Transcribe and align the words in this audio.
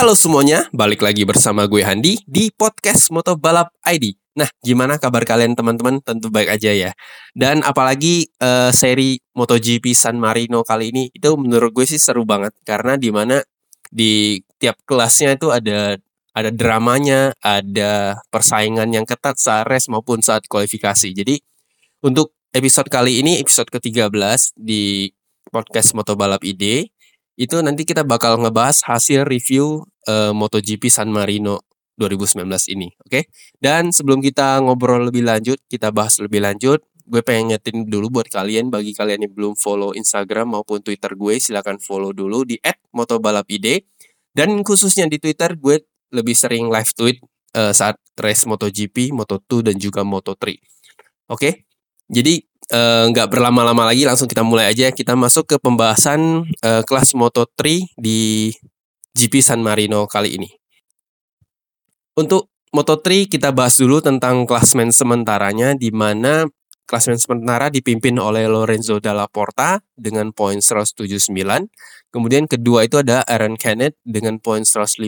Halo 0.00 0.16
semuanya, 0.16 0.64
balik 0.72 1.04
lagi 1.04 1.28
bersama 1.28 1.68
gue 1.68 1.84
Handi 1.84 2.24
di 2.24 2.48
podcast 2.48 3.12
Moto 3.12 3.36
Balap 3.36 3.68
ID. 3.84 4.16
Nah, 4.32 4.48
gimana 4.64 4.96
kabar 4.96 5.28
kalian 5.28 5.52
teman-teman? 5.52 6.00
Tentu 6.00 6.32
baik 6.32 6.56
aja 6.56 6.72
ya. 6.72 6.96
Dan 7.36 7.60
apalagi 7.60 8.24
uh, 8.40 8.72
seri 8.72 9.20
MotoGP 9.36 9.92
San 9.92 10.16
Marino 10.16 10.64
kali 10.64 10.88
ini 10.88 11.12
itu 11.12 11.36
menurut 11.36 11.76
gue 11.76 11.84
sih 11.84 12.00
seru 12.00 12.24
banget 12.24 12.56
karena 12.64 12.96
di 12.96 13.12
mana 13.12 13.44
di 13.92 14.40
tiap 14.56 14.80
kelasnya 14.88 15.36
itu 15.36 15.52
ada 15.52 16.00
ada 16.32 16.48
dramanya, 16.48 17.36
ada 17.44 18.24
persaingan 18.32 18.88
yang 18.96 19.04
ketat 19.04 19.36
saat 19.36 19.68
race 19.68 19.92
maupun 19.92 20.24
saat 20.24 20.48
kualifikasi. 20.48 21.12
Jadi 21.12 21.36
untuk 22.00 22.32
episode 22.56 22.88
kali 22.88 23.20
ini 23.20 23.36
episode 23.36 23.68
ke-13 23.68 24.56
di 24.56 25.12
podcast 25.52 25.92
Moto 25.92 26.16
Balap 26.16 26.40
ID 26.40 26.88
itu 27.40 27.56
nanti 27.64 27.88
kita 27.88 28.04
bakal 28.04 28.36
ngebahas 28.36 28.84
hasil 28.84 29.24
review 29.24 29.88
uh, 30.08 30.32
MotoGP 30.32 30.88
San 30.88 31.10
Marino 31.12 31.66
2019 32.00 32.46
ini, 32.72 32.88
oke? 32.96 33.08
Okay? 33.10 33.22
Dan 33.60 33.92
sebelum 33.92 34.24
kita 34.24 34.60
ngobrol 34.64 35.12
lebih 35.12 35.26
lanjut, 35.26 35.60
kita 35.68 35.92
bahas 35.92 36.16
lebih 36.22 36.40
lanjut, 36.40 36.80
gue 37.04 37.20
pengen 37.20 37.52
ngetin 37.52 37.84
dulu 37.84 38.20
buat 38.20 38.28
kalian, 38.32 38.72
bagi 38.72 38.96
kalian 38.96 39.28
yang 39.28 39.32
belum 39.34 39.54
follow 39.58 39.92
Instagram 39.92 40.56
maupun 40.56 40.80
Twitter 40.80 41.12
gue, 41.12 41.36
silahkan 41.36 41.76
follow 41.76 42.16
dulu 42.16 42.48
di 42.48 42.56
@motobalapid. 42.96 43.84
Dan 44.32 44.64
khususnya 44.64 45.10
di 45.10 45.20
Twitter, 45.20 45.52
gue 45.58 45.84
lebih 46.14 46.32
sering 46.32 46.72
live 46.72 46.90
tweet 46.96 47.20
uh, 47.58 47.74
saat 47.74 48.00
race 48.16 48.48
MotoGP, 48.48 49.12
Moto2 49.12 49.72
dan 49.72 49.76
juga 49.76 50.00
Moto3. 50.06 50.40
Oke, 50.40 50.56
okay? 51.30 51.52
jadi 52.08 52.40
Eh, 52.70 53.04
nggak 53.10 53.26
uh, 53.26 53.30
berlama-lama 53.34 53.90
lagi 53.90 54.06
langsung 54.06 54.30
kita 54.30 54.46
mulai 54.46 54.70
aja 54.70 54.94
kita 54.94 55.18
masuk 55.18 55.42
ke 55.42 55.56
pembahasan 55.58 56.46
uh, 56.62 56.86
kelas 56.86 57.18
Moto3 57.18 57.82
di 57.98 58.54
GP 59.14 59.42
San 59.42 59.60
Marino 59.60 60.06
kali 60.06 60.38
ini. 60.38 60.50
Untuk 62.18 62.50
Moto3 62.70 63.26
kita 63.26 63.50
bahas 63.50 63.74
dulu 63.78 63.98
tentang 63.98 64.46
klasmen 64.46 64.94
sementaranya 64.94 65.74
di 65.74 65.90
mana 65.90 66.46
klasmen 66.90 67.18
sementara 67.18 67.70
dipimpin 67.70 68.18
oleh 68.18 68.50
Lorenzo 68.50 68.98
Dalla 68.98 69.30
Porta 69.30 69.78
dengan 69.94 70.34
poin 70.34 70.58
179. 70.58 71.30
Kemudian 72.10 72.50
kedua 72.50 72.86
itu 72.86 72.98
ada 72.98 73.22
Aaron 73.26 73.54
Kenneth 73.54 73.94
dengan 74.02 74.42
poin 74.42 74.66
157. 74.66 75.02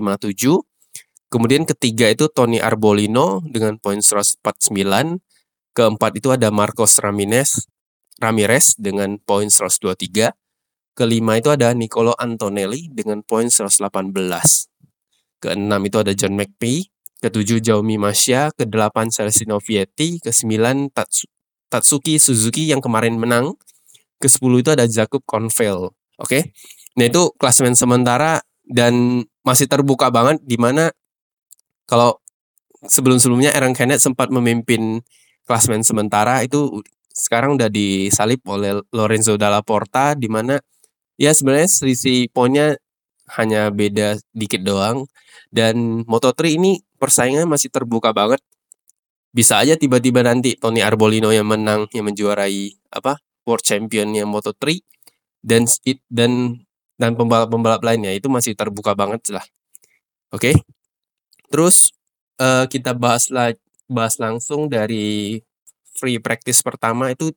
Kemudian 1.27 1.67
ketiga 1.67 2.07
itu 2.11 2.31
Tony 2.31 2.63
Arbolino 2.63 3.43
dengan 3.47 3.79
poin 3.83 3.99
149. 3.99 5.19
Keempat 5.75 6.13
itu 6.19 6.29
ada 6.31 6.53
Marcos 6.53 7.01
Ramirez, 7.01 7.67
Ramirez 8.23 8.77
dengan 8.79 9.19
poin 9.19 9.49
123. 9.51 10.42
Kelima 10.93 11.41
itu 11.41 11.49
ada 11.49 11.73
Nicolo 11.73 12.13
Antonelli 12.17 12.93
dengan 12.93 13.25
poin 13.25 13.49
118. 13.49 13.89
Keenam 15.41 15.81
itu 15.89 15.97
ada 15.97 16.13
John 16.13 16.37
McPhee. 16.37 16.93
Ketujuh 17.25 17.65
Jaumi 17.65 17.97
Masya. 17.97 18.53
Kedelapan 18.53 19.09
Celestino 19.09 19.57
Vietti. 19.57 20.21
Kesembilan 20.21 20.93
Tatsu, 20.93 21.25
Tatsuki 21.73 22.21
Suzuki 22.21 22.69
yang 22.69 22.85
kemarin 22.85 23.17
menang. 23.17 23.57
Kesepuluh 24.21 24.61
itu 24.61 24.71
ada 24.71 24.85
Jacob 24.85 25.25
Convel. 25.25 25.91
Oke. 26.21 26.29
Okay? 26.29 26.43
Nah 27.01 27.09
itu 27.09 27.33
klasemen 27.41 27.73
sementara 27.73 28.45
dan 28.69 29.25
masih 29.43 29.67
terbuka 29.67 30.13
banget 30.13 30.39
di 30.45 30.61
mana 30.61 30.93
kalau 31.89 32.21
sebelum-sebelumnya 32.87 33.55
Aaron 33.57 33.75
Kenneth 33.75 34.05
sempat 34.05 34.31
memimpin 34.31 35.03
klasmen 35.47 35.83
sementara 35.83 36.43
itu 36.47 36.83
sekarang 37.13 37.61
udah 37.61 37.69
disalip 37.69 38.41
oleh 38.49 38.81
Lorenzo 38.95 39.37
Dalla 39.37 39.61
Porta 39.61 40.17
di 40.17 40.31
mana 40.31 40.57
ya 41.23 41.31
sebenarnya 41.31 41.71
selisih 41.71 42.27
poinnya 42.35 42.75
hanya 43.39 43.71
beda 43.71 44.19
dikit 44.35 44.67
doang 44.67 45.07
dan 45.55 46.03
Moto3 46.11 46.59
ini 46.59 46.83
persaingan 46.99 47.47
masih 47.47 47.71
terbuka 47.71 48.11
banget 48.11 48.43
bisa 49.31 49.63
aja 49.63 49.79
tiba-tiba 49.79 50.27
nanti 50.27 50.59
Tony 50.59 50.83
Arbolino 50.83 51.31
yang 51.31 51.47
menang 51.47 51.87
yang 51.95 52.11
menjuarai 52.11 52.75
apa 52.91 53.23
World 53.47 53.63
Championnya 53.63 54.27
Moto3 54.27 54.83
dan 55.47 55.71
dan 56.11 56.61
dan 56.99 57.11
pembalap-pembalap 57.15 57.81
lainnya 57.87 58.13
itu 58.13 58.27
masih 58.29 58.53
terbuka 58.55 58.93
banget 58.93 59.23
lah. 59.33 59.43
Oke. 60.31 60.53
Okay? 60.53 60.55
Terus 61.49 61.97
uh, 62.39 62.69
kita 62.69 62.93
bahas 62.93 63.33
lagi 63.33 63.59
bahas 63.91 64.17
langsung 64.21 64.69
dari 64.73 65.41
free 65.97 66.17
practice 66.17 66.65
pertama 66.65 67.13
itu 67.13 67.33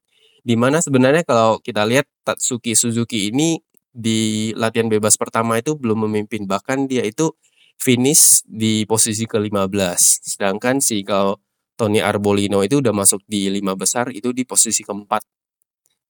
di 0.46 0.56
mana 0.56 0.80
sebenarnya 0.80 1.26
kalau 1.26 1.60
kita 1.60 1.84
lihat 1.84 2.08
Tatsuki 2.24 2.78
Suzuki 2.78 3.34
ini 3.34 3.60
di 3.96 4.52
latihan 4.60 4.92
bebas 4.92 5.16
pertama 5.16 5.56
itu 5.56 5.80
belum 5.80 6.06
memimpin. 6.08 6.44
Bahkan 6.44 6.92
dia 6.92 7.08
itu 7.08 7.32
finish 7.80 8.44
di 8.48 8.84
posisi 8.88 9.28
ke-15 9.28 10.00
sedangkan 10.24 10.80
si 10.80 11.04
kalau 11.04 11.40
Tony 11.76 12.00
Arbolino 12.00 12.64
itu 12.64 12.80
udah 12.80 12.96
masuk 12.96 13.20
di 13.28 13.52
lima 13.52 13.76
besar 13.76 14.12
itu 14.12 14.32
di 14.32 14.48
posisi 14.48 14.84
keempat. 14.84 15.24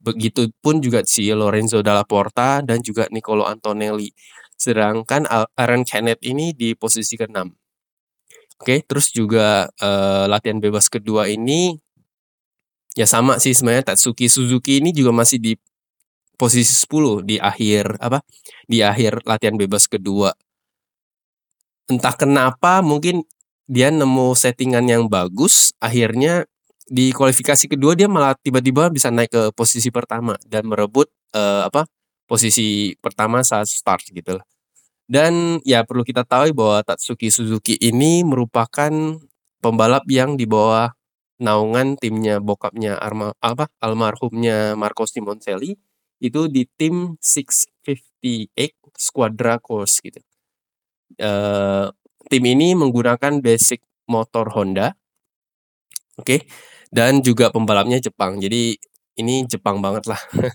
Begitupun 0.02 0.82
juga 0.82 1.02
si 1.06 1.26
Lorenzo 1.34 1.82
Dalla 1.82 2.06
Porta 2.06 2.62
dan 2.62 2.82
juga 2.86 3.10
Nicolo 3.10 3.50
Antonelli. 3.50 4.14
Sedangkan 4.54 5.26
Aaron 5.30 5.84
Kenneth 5.84 6.22
ini 6.24 6.56
di 6.56 6.78
posisi 6.78 7.18
ke-6 7.20 7.66
Oke, 8.56 8.80
terus 8.88 9.12
juga 9.12 9.68
uh, 9.84 10.26
latihan 10.32 10.64
bebas 10.64 10.88
kedua 10.88 11.28
ini 11.28 11.76
ya 12.96 13.04
sama 13.04 13.36
sih 13.36 13.52
sebenarnya 13.52 13.92
Tatsuki 13.92 14.32
Suzuki 14.32 14.80
ini 14.80 14.96
juga 14.96 15.12
masih 15.12 15.44
di 15.44 15.54
posisi 16.36 16.72
10 16.76 17.26
di 17.26 17.36
akhir 17.40 18.00
apa? 18.00 18.22
Di 18.68 18.84
akhir 18.84 19.26
latihan 19.28 19.56
bebas 19.56 19.88
kedua. 19.90 20.32
Entah 21.90 22.16
kenapa 22.18 22.82
mungkin 22.82 23.24
dia 23.66 23.90
nemu 23.90 24.38
settingan 24.38 24.86
yang 24.86 25.10
bagus, 25.10 25.74
akhirnya 25.82 26.46
di 26.86 27.10
kualifikasi 27.10 27.66
kedua 27.66 27.98
dia 27.98 28.06
malah 28.06 28.38
tiba-tiba 28.38 28.94
bisa 28.94 29.10
naik 29.10 29.34
ke 29.34 29.44
posisi 29.58 29.90
pertama 29.90 30.38
dan 30.46 30.70
merebut 30.70 31.10
uh, 31.34 31.66
apa? 31.66 31.90
posisi 32.26 32.98
pertama 32.98 33.46
saat 33.46 33.70
start 33.70 34.10
gitu 34.10 34.42
lah. 34.42 34.46
Dan 35.06 35.62
ya 35.62 35.86
perlu 35.86 36.02
kita 36.02 36.26
tahu 36.26 36.50
bahwa 36.58 36.82
Tatsuki 36.82 37.30
Suzuki 37.30 37.78
ini 37.78 38.26
merupakan 38.26 38.90
pembalap 39.62 40.10
yang 40.10 40.34
di 40.34 40.50
bawah 40.50 40.90
naungan 41.38 42.00
timnya 42.02 42.42
bokapnya 42.42 42.98
Arma, 42.98 43.38
apa 43.38 43.70
almarhumnya 43.78 44.74
Marco 44.74 45.06
Simoncelli 45.06 45.78
itu 46.20 46.48
di 46.48 46.64
tim 46.78 47.20
658 47.20 48.96
Squadra 48.96 49.60
Course 49.60 50.00
gitu. 50.00 50.20
Uh, 51.20 51.92
tim 52.32 52.44
ini 52.48 52.74
menggunakan 52.74 53.44
basic 53.44 53.84
motor 54.08 54.50
Honda. 54.56 54.96
Oke. 56.16 56.24
Okay? 56.24 56.40
Dan 56.90 57.20
juga 57.20 57.52
pembalapnya 57.52 58.00
Jepang. 58.00 58.40
Jadi 58.40 58.80
ini 59.20 59.44
Jepang 59.46 59.84
banget 59.84 60.08
lah. 60.08 60.22
Oke. 60.36 60.52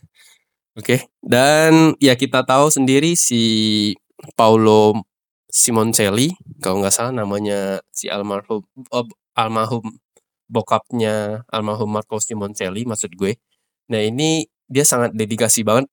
okay? 0.76 1.00
Dan 1.20 1.94
ya 2.00 2.16
kita 2.16 2.42
tahu 2.48 2.72
sendiri 2.72 3.12
si 3.12 3.92
Paulo 4.36 5.04
Simoncelli 5.50 6.30
kalau 6.62 6.78
nggak 6.78 6.94
salah 6.94 7.10
namanya 7.10 7.82
si 7.90 8.06
almarhum 8.06 8.62
oh, 8.94 9.06
almarhum 9.34 9.82
bokapnya 10.46 11.42
almarhum 11.50 11.90
Marco 11.90 12.22
Simoncelli 12.22 12.86
maksud 12.86 13.14
gue. 13.18 13.34
Nah 13.90 13.98
ini 13.98 14.46
dia 14.70 14.84
sangat 14.86 15.12
dedikasi 15.12 15.66
banget 15.66 15.90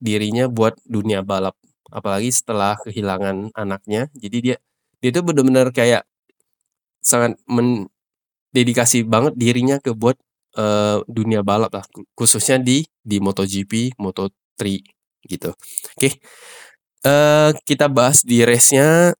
dirinya 0.00 0.48
buat 0.48 0.78
dunia 0.88 1.20
balap 1.20 1.54
apalagi 1.92 2.32
setelah 2.32 2.80
kehilangan 2.80 3.52
anaknya. 3.52 4.08
Jadi 4.16 4.38
dia 4.40 4.56
dia 4.98 5.10
tuh 5.14 5.22
benar-benar 5.22 5.70
kayak 5.70 6.02
sangat 7.04 7.38
mendedikasi 7.46 9.06
banget 9.06 9.36
dirinya 9.38 9.76
ke 9.78 9.92
buat 9.94 10.16
uh, 10.58 11.04
dunia 11.06 11.44
balap 11.46 11.70
lah 11.76 11.84
khususnya 12.18 12.58
di 12.58 12.88
di 13.04 13.20
MotoGP, 13.20 14.00
Moto3 14.00 14.62
gitu. 15.28 15.52
Oke. 15.52 15.92
Okay 15.96 16.12
uh, 17.04 17.50
kita 17.62 17.86
bahas 17.90 18.24
di 18.24 18.42
race-nya. 18.42 19.12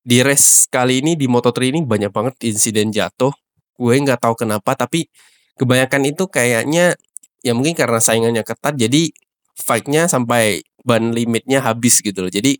Di 0.00 0.24
race 0.24 0.64
kali 0.72 1.04
ini 1.04 1.12
di 1.12 1.28
Moto3 1.28 1.76
ini 1.76 1.80
banyak 1.84 2.08
banget 2.08 2.34
insiden 2.48 2.88
jatuh. 2.88 3.30
Gue 3.76 4.00
nggak 4.00 4.24
tahu 4.24 4.32
kenapa 4.32 4.72
tapi 4.72 5.12
kebanyakan 5.60 6.08
itu 6.08 6.24
kayaknya 6.24 6.96
ya 7.40 7.52
mungkin 7.56 7.74
karena 7.76 8.00
saingannya 8.00 8.44
ketat 8.44 8.76
jadi 8.76 9.12
fight-nya 9.60 10.08
sampai 10.08 10.64
ban 10.84 11.12
limitnya 11.12 11.60
habis 11.60 12.00
gitu 12.00 12.24
loh. 12.24 12.32
Jadi 12.32 12.56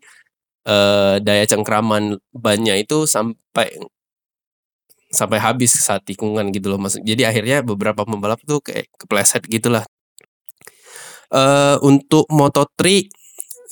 uh, 0.69 1.17
daya 1.21 1.45
cengkraman 1.49 2.21
bannya 2.33 2.77
itu 2.77 3.09
sampai 3.09 3.73
sampai 5.11 5.37
habis 5.43 5.75
saat 5.75 6.05
tikungan 6.07 6.53
gitu 6.55 6.71
loh 6.71 6.79
maksud. 6.79 7.03
Jadi 7.03 7.27
akhirnya 7.27 7.65
beberapa 7.65 8.07
pembalap 8.07 8.39
tuh 8.47 8.63
kayak 8.63 8.87
kepleset 8.95 9.43
gitulah. 9.49 9.83
Uh, 11.31 11.79
untuk 11.83 12.27
Moto3 12.27 13.07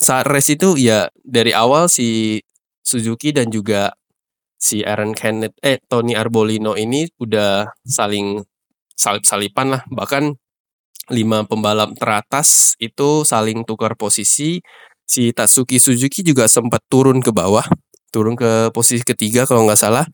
saat 0.00 0.24
race 0.28 0.56
itu 0.56 0.80
ya 0.80 1.12
dari 1.20 1.52
awal 1.52 1.92
si 1.92 2.40
Suzuki 2.80 3.36
dan 3.36 3.52
juga 3.52 3.92
si 4.56 4.80
Aaron 4.80 5.12
Kenneth 5.12 5.56
eh 5.60 5.76
Tony 5.84 6.16
Arbolino 6.16 6.72
ini 6.72 7.04
udah 7.20 7.68
saling 7.84 8.40
salip-salipan 8.96 9.76
lah 9.76 9.82
bahkan 9.92 10.36
lima 11.10 11.42
pembalap 11.44 11.92
teratas 11.98 12.78
itu 12.78 13.26
saling 13.26 13.66
tukar 13.66 13.98
posisi 13.98 14.62
si 15.10 15.34
Tatsuki 15.34 15.82
Suzuki 15.82 16.22
juga 16.22 16.46
sempat 16.46 16.86
turun 16.86 17.18
ke 17.18 17.34
bawah, 17.34 17.66
turun 18.14 18.38
ke 18.38 18.70
posisi 18.70 19.02
ketiga 19.02 19.42
kalau 19.42 19.66
nggak 19.66 19.80
salah. 19.82 20.06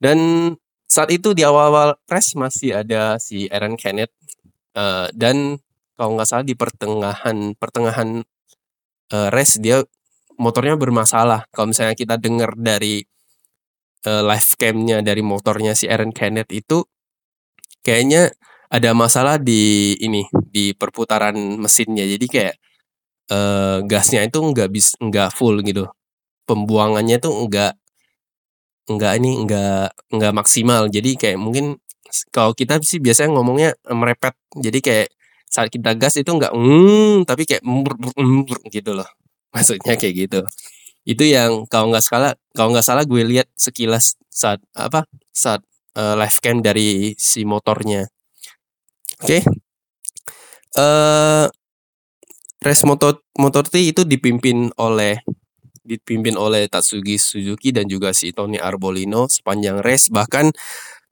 Dan 0.00 0.50
saat 0.88 1.12
itu 1.12 1.36
di 1.36 1.44
awal-awal 1.44 2.00
race 2.08 2.32
masih 2.32 2.80
ada 2.80 3.20
si 3.20 3.48
Aaron 3.52 3.76
Kenneth 3.76 4.12
uh, 4.76 5.12
dan 5.12 5.60
kalau 5.96 6.16
nggak 6.16 6.28
salah 6.28 6.44
di 6.48 6.56
pertengahan 6.56 7.52
pertengahan 7.60 8.24
uh, 9.12 9.28
race 9.28 9.60
dia 9.60 9.84
motornya 10.40 10.80
bermasalah. 10.80 11.44
Kalau 11.52 11.70
misalnya 11.70 11.92
kita 11.92 12.16
dengar 12.16 12.56
dari 12.56 13.04
uh, 14.08 14.22
live 14.24 14.50
camnya 14.56 15.04
dari 15.04 15.20
motornya 15.20 15.76
si 15.76 15.86
Aaron 15.86 16.10
Kenneth 16.10 16.50
itu 16.50 16.82
kayaknya 17.84 18.32
ada 18.72 18.90
masalah 18.96 19.36
di 19.36 19.92
ini 20.00 20.24
di 20.48 20.72
perputaran 20.72 21.36
mesinnya. 21.60 22.08
Jadi 22.08 22.26
kayak 22.26 22.54
uh, 23.28 23.84
gasnya 23.84 24.24
itu 24.24 24.40
nggak 24.40 24.68
bis 24.72 24.96
nggak 24.96 25.28
full 25.36 25.60
gitu. 25.60 25.84
Pembuangannya 26.48 27.20
tuh 27.20 27.36
nggak 27.46 27.76
nggak 28.88 29.12
ini 29.20 29.30
nggak 29.44 29.86
nggak 30.16 30.32
maksimal. 30.32 30.88
Jadi 30.88 31.20
kayak 31.20 31.36
mungkin 31.36 31.76
kalau 32.32 32.56
kita 32.56 32.80
sih 32.80 32.96
biasanya 32.98 33.36
ngomongnya 33.36 33.76
merepet. 33.92 34.32
Jadi 34.56 34.78
kayak 34.80 35.08
saat 35.52 35.68
kita 35.68 35.92
gas 36.00 36.16
itu 36.16 36.32
nggak 36.32 36.56
mm, 36.56 37.28
tapi 37.28 37.44
kayak 37.44 37.60
mm, 37.60 38.48
gitu 38.72 38.96
loh. 38.96 39.08
Maksudnya 39.54 40.00
kayak 40.00 40.14
gitu. 40.16 40.40
Itu 41.04 41.24
yang 41.28 41.68
kalau 41.68 41.92
nggak 41.92 42.04
salah 42.08 42.32
kalau 42.56 42.72
nggak 42.72 42.86
salah 42.88 43.04
gue 43.04 43.20
lihat 43.20 43.48
sekilas 43.52 44.16
saat 44.32 44.64
apa 44.72 45.04
saat 45.28 45.60
uh, 45.92 46.16
live 46.16 46.38
cam 46.40 46.64
dari 46.64 47.12
si 47.20 47.44
motornya. 47.44 48.08
Oke. 49.22 49.38
Okay. 49.38 49.42
Uh, 50.72 51.46
race 52.64 52.82
motor 52.82 53.22
motor 53.38 53.62
T 53.66 53.78
itu 53.78 54.02
dipimpin 54.02 54.70
oleh 54.78 55.22
dipimpin 55.82 56.38
oleh 56.38 56.70
Tatsuki 56.70 57.18
Suzuki 57.18 57.74
dan 57.74 57.90
juga 57.90 58.14
si 58.14 58.30
Tony 58.30 58.58
Arbolino 58.58 59.26
sepanjang 59.26 59.82
race 59.82 60.08
bahkan 60.10 60.50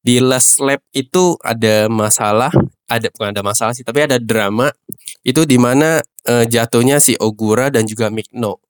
di 0.01 0.23
last 0.23 0.63
lap 0.63 0.81
itu 0.97 1.37
ada 1.45 1.91
masalah 1.91 2.55
ada 2.89 3.07
bukan 3.13 3.31
ada 3.37 3.43
masalah 3.45 3.77
sih 3.77 3.85
tapi 3.85 4.07
ada 4.07 4.17
drama 4.17 4.73
itu 5.27 5.45
di 5.45 5.61
mana 5.61 6.01
uh, 6.31 6.47
jatuhnya 6.49 7.03
si 7.03 7.19
Ogura 7.21 7.69
dan 7.69 7.85
juga 7.85 8.09
Mikno 8.09 8.63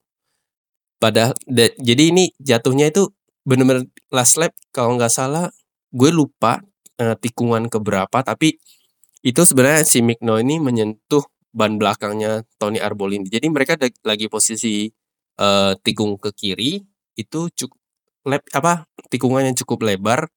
pada 0.99 1.33
jadi 1.81 2.13
ini 2.13 2.35
jatuhnya 2.43 2.91
itu 2.93 3.09
benar-benar 3.47 3.89
last 4.13 4.37
lap 4.37 4.53
kalau 4.75 4.99
nggak 4.99 5.13
salah 5.13 5.49
gue 5.95 6.11
lupa 6.13 6.61
uh, 7.01 7.17
tikungan 7.17 7.71
keberapa 7.73 8.21
tapi 8.21 8.61
itu 9.21 9.45
sebenarnya 9.45 9.85
si 9.85 10.01
Mikno 10.01 10.41
ini 10.41 10.57
menyentuh 10.57 11.25
ban 11.53 11.77
belakangnya 11.77 12.47
Tony 12.57 12.81
Arbolini. 12.81 13.29
Jadi 13.29 13.47
mereka 13.53 13.77
lagi 14.07 14.31
posisi 14.33 14.89
uh, 15.37 15.77
tikung 15.85 16.17
ke 16.17 16.31
kiri 16.33 16.81
itu 17.19 17.41
cukup 17.53 17.79
lep 18.25 18.45
apa 18.57 18.89
tikungan 19.13 19.53
yang 19.53 19.57
cukup 19.59 19.85
lebar. 19.85 20.31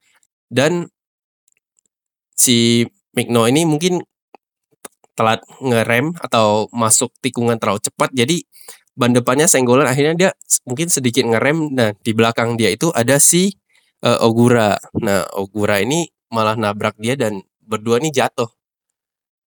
Dan 0.52 0.90
si 2.36 2.84
Mikno 3.16 3.48
ini 3.48 3.64
mungkin 3.64 4.04
telat 5.14 5.40
ngerem 5.62 6.12
atau 6.20 6.68
masuk 6.74 7.14
tikungan 7.24 7.56
terlalu 7.56 7.80
cepat. 7.88 8.10
Jadi 8.12 8.44
ban 8.94 9.14
depannya 9.14 9.48
senggolan 9.48 9.88
akhirnya 9.88 10.14
dia 10.14 10.30
mungkin 10.68 10.92
sedikit 10.92 11.24
ngerem. 11.24 11.72
Nah 11.72 11.96
di 12.04 12.12
belakang 12.12 12.60
dia 12.60 12.68
itu 12.68 12.92
ada 12.92 13.16
si 13.16 13.54
uh, 14.04 14.20
Ogura. 14.26 14.76
Nah 15.00 15.24
Ogura 15.38 15.80
ini 15.80 16.04
malah 16.28 16.58
nabrak 16.58 16.98
dia 17.00 17.16
dan 17.16 17.40
berdua 17.64 18.02
ini 18.02 18.12
jatuh 18.12 18.50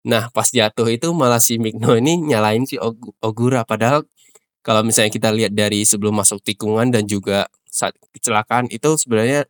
Nah, 0.07 0.31
pas 0.31 0.47
jatuh 0.47 0.87
itu 0.87 1.11
malah 1.11 1.43
si 1.43 1.59
Migno 1.59 1.91
ini 1.99 2.15
nyalain 2.31 2.63
si 2.63 2.79
Ogura. 3.19 3.67
Padahal 3.67 4.07
kalau 4.63 4.81
misalnya 4.87 5.11
kita 5.11 5.29
lihat 5.35 5.51
dari 5.51 5.83
sebelum 5.83 6.15
masuk 6.15 6.39
tikungan 6.43 6.87
dan 6.91 7.03
juga 7.03 7.51
saat 7.67 7.93
kecelakaan 8.15 8.71
itu 8.71 8.95
sebenarnya 8.95 9.43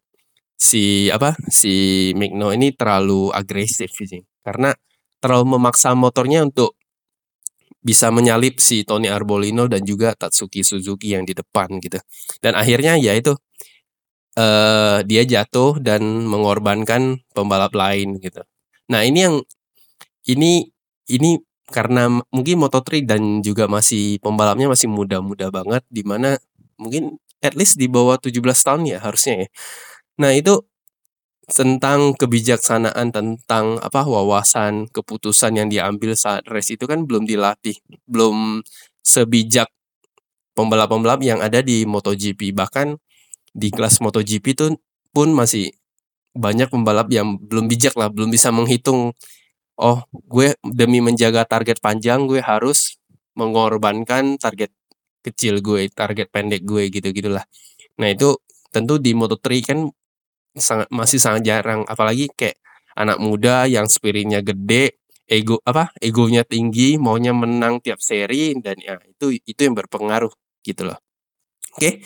si 0.57 1.13
apa 1.13 1.37
si 1.53 2.09
Migno 2.17 2.49
ini 2.49 2.73
terlalu 2.73 3.29
agresif 3.29 3.93
sih 3.93 4.25
karena 4.41 4.73
terlalu 5.21 5.57
memaksa 5.57 5.93
motornya 5.93 6.41
untuk 6.41 6.73
bisa 7.81 8.09
menyalip 8.11 8.59
si 8.59 8.83
Tony 8.83 9.07
Arbolino 9.07 9.69
dan 9.69 9.85
juga 9.85 10.11
Tatsuki 10.17 10.65
Suzuki 10.65 11.13
yang 11.13 11.23
di 11.23 11.31
depan 11.37 11.77
gitu. 11.79 12.01
Dan 12.43 12.57
akhirnya 12.57 12.99
ya 12.99 13.15
itu 13.15 13.37
uh, 14.35 14.99
dia 15.07 15.23
jatuh 15.23 15.79
dan 15.79 16.27
mengorbankan 16.27 17.23
pembalap 17.31 17.71
lain 17.71 18.19
gitu. 18.19 18.43
Nah, 18.91 19.07
ini 19.07 19.19
yang 19.23 19.35
ini 20.27 20.69
ini 21.09 21.39
karena 21.67 22.07
mungkin 22.31 22.55
Moto3 22.63 23.03
dan 23.03 23.21
juga 23.43 23.67
masih 23.67 24.19
pembalapnya 24.23 24.71
masih 24.71 24.87
muda-muda 24.87 25.51
banget 25.51 25.83
di 25.91 26.03
mana 26.07 26.39
mungkin 26.79 27.19
at 27.43 27.53
least 27.59 27.75
di 27.79 27.87
bawah 27.91 28.15
17 28.19 28.39
tahun 28.63 28.87
ya 28.87 28.97
harusnya 29.03 29.45
ya. 29.45 29.49
Nah, 30.21 30.31
itu 30.33 30.63
tentang 31.47 32.11
kebijaksanaan 32.19 33.07
tentang 33.15 33.79
apa 33.79 34.03
wawasan 34.03 34.91
keputusan 34.91 35.55
yang 35.55 35.67
diambil 35.71 36.11
saat 36.17 36.43
race 36.51 36.75
itu 36.75 36.83
kan 36.83 37.07
belum 37.07 37.23
dilatih, 37.23 37.79
belum 38.03 38.63
sebijak 38.99 39.71
pembalap-pembalap 40.57 41.23
yang 41.23 41.39
ada 41.39 41.63
di 41.63 41.87
MotoGP. 41.87 42.51
Bahkan 42.51 42.99
di 43.55 43.69
kelas 43.71 44.03
MotoGP 44.03 44.45
itu 44.57 44.67
pun 45.15 45.31
masih 45.31 45.71
banyak 46.35 46.69
pembalap 46.69 47.07
yang 47.11 47.39
belum 47.39 47.71
bijak 47.71 47.95
lah, 47.95 48.11
belum 48.11 48.29
bisa 48.33 48.51
menghitung 48.51 49.15
oh 49.77 50.03
gue 50.11 50.57
demi 50.65 50.99
menjaga 50.99 51.45
target 51.45 51.77
panjang 51.81 52.25
gue 52.25 52.41
harus 52.41 52.97
mengorbankan 53.37 54.41
target 54.41 54.73
kecil 55.21 55.61
gue, 55.61 55.89
target 55.93 56.27
pendek 56.33 56.65
gue 56.65 56.89
gitu 56.89 57.13
gitulah. 57.13 57.45
Nah 58.01 58.09
itu 58.11 58.37
tentu 58.73 58.97
di 58.97 59.13
Moto3 59.13 59.47
kan 59.65 59.79
sangat 60.57 60.89
masih 60.89 61.19
sangat 61.21 61.41
jarang, 61.45 61.85
apalagi 61.85 62.29
kayak 62.33 62.57
anak 62.97 63.21
muda 63.21 63.69
yang 63.69 63.85
spiritnya 63.85 64.41
gede, 64.41 64.97
ego 65.29 65.61
apa 65.67 65.93
egonya 66.01 66.41
tinggi, 66.47 66.97
maunya 66.97 67.35
menang 67.35 67.77
tiap 67.83 68.01
seri 68.01 68.57
dan 68.57 68.79
ya 68.81 68.97
itu 69.05 69.37
itu 69.37 69.59
yang 69.61 69.77
berpengaruh 69.77 70.33
gitu 70.65 70.89
loh. 70.89 70.97
Oke, 71.77 72.01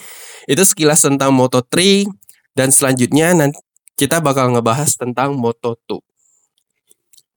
itu 0.51 0.63
sekilas 0.67 0.99
tentang 1.07 1.31
Moto3 1.31 2.03
dan 2.51 2.75
selanjutnya 2.75 3.31
nanti 3.31 3.55
kita 3.95 4.19
bakal 4.19 4.51
ngebahas 4.51 4.99
tentang 4.99 5.39
Moto2. 5.39 6.10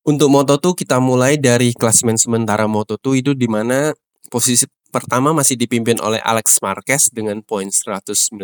Untuk 0.04 0.28
Moto2 0.28 0.76
kita 0.84 1.00
mulai 1.00 1.40
dari 1.40 1.72
klasmen 1.72 2.20
sementara 2.20 2.68
Moto2 2.68 3.24
itu 3.24 3.32
di 3.32 3.48
mana 3.48 3.96
posisi 4.28 4.68
pertama 4.92 5.32
masih 5.32 5.56
dipimpin 5.56 5.96
oleh 6.04 6.20
Alex 6.20 6.60
Marquez 6.60 7.08
dengan 7.08 7.40
poin 7.40 7.72
197. 7.72 8.36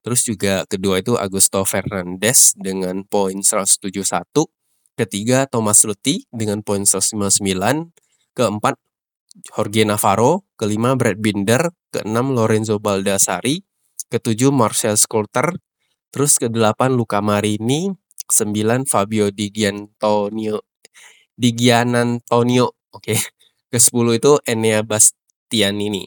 Terus 0.00 0.20
juga 0.24 0.64
kedua 0.64 1.04
itu 1.04 1.12
Augusto 1.20 1.60
Fernandez 1.68 2.56
dengan 2.56 3.04
poin 3.04 3.36
171. 3.36 4.48
Ketiga 4.96 5.44
Thomas 5.44 5.84
Ruti 5.84 6.24
dengan 6.32 6.64
poin 6.64 6.88
159. 6.88 7.92
Keempat 8.32 8.80
Jorge 9.52 9.84
Navarro. 9.84 10.48
Kelima 10.56 10.96
Brad 10.96 11.20
Binder. 11.20 11.68
Keenam 11.92 12.32
Lorenzo 12.32 12.80
Baldassari. 12.80 13.60
Ketujuh 14.08 14.56
Marcel 14.56 14.96
Skolter. 14.96 15.52
Terus 16.08 16.40
kedelapan 16.40 16.96
Luca 16.96 17.20
Marini. 17.20 18.05
9 18.26 18.86
Fabio 18.86 19.30
Di 19.30 19.48
Gianantonio 19.50 20.66
Di 21.36 21.50
oke 21.52 22.72
okay. 22.92 23.18
ke 23.70 23.78
10 23.78 24.18
itu 24.18 24.32
Enea 24.46 24.80
Bastianini 24.82 26.04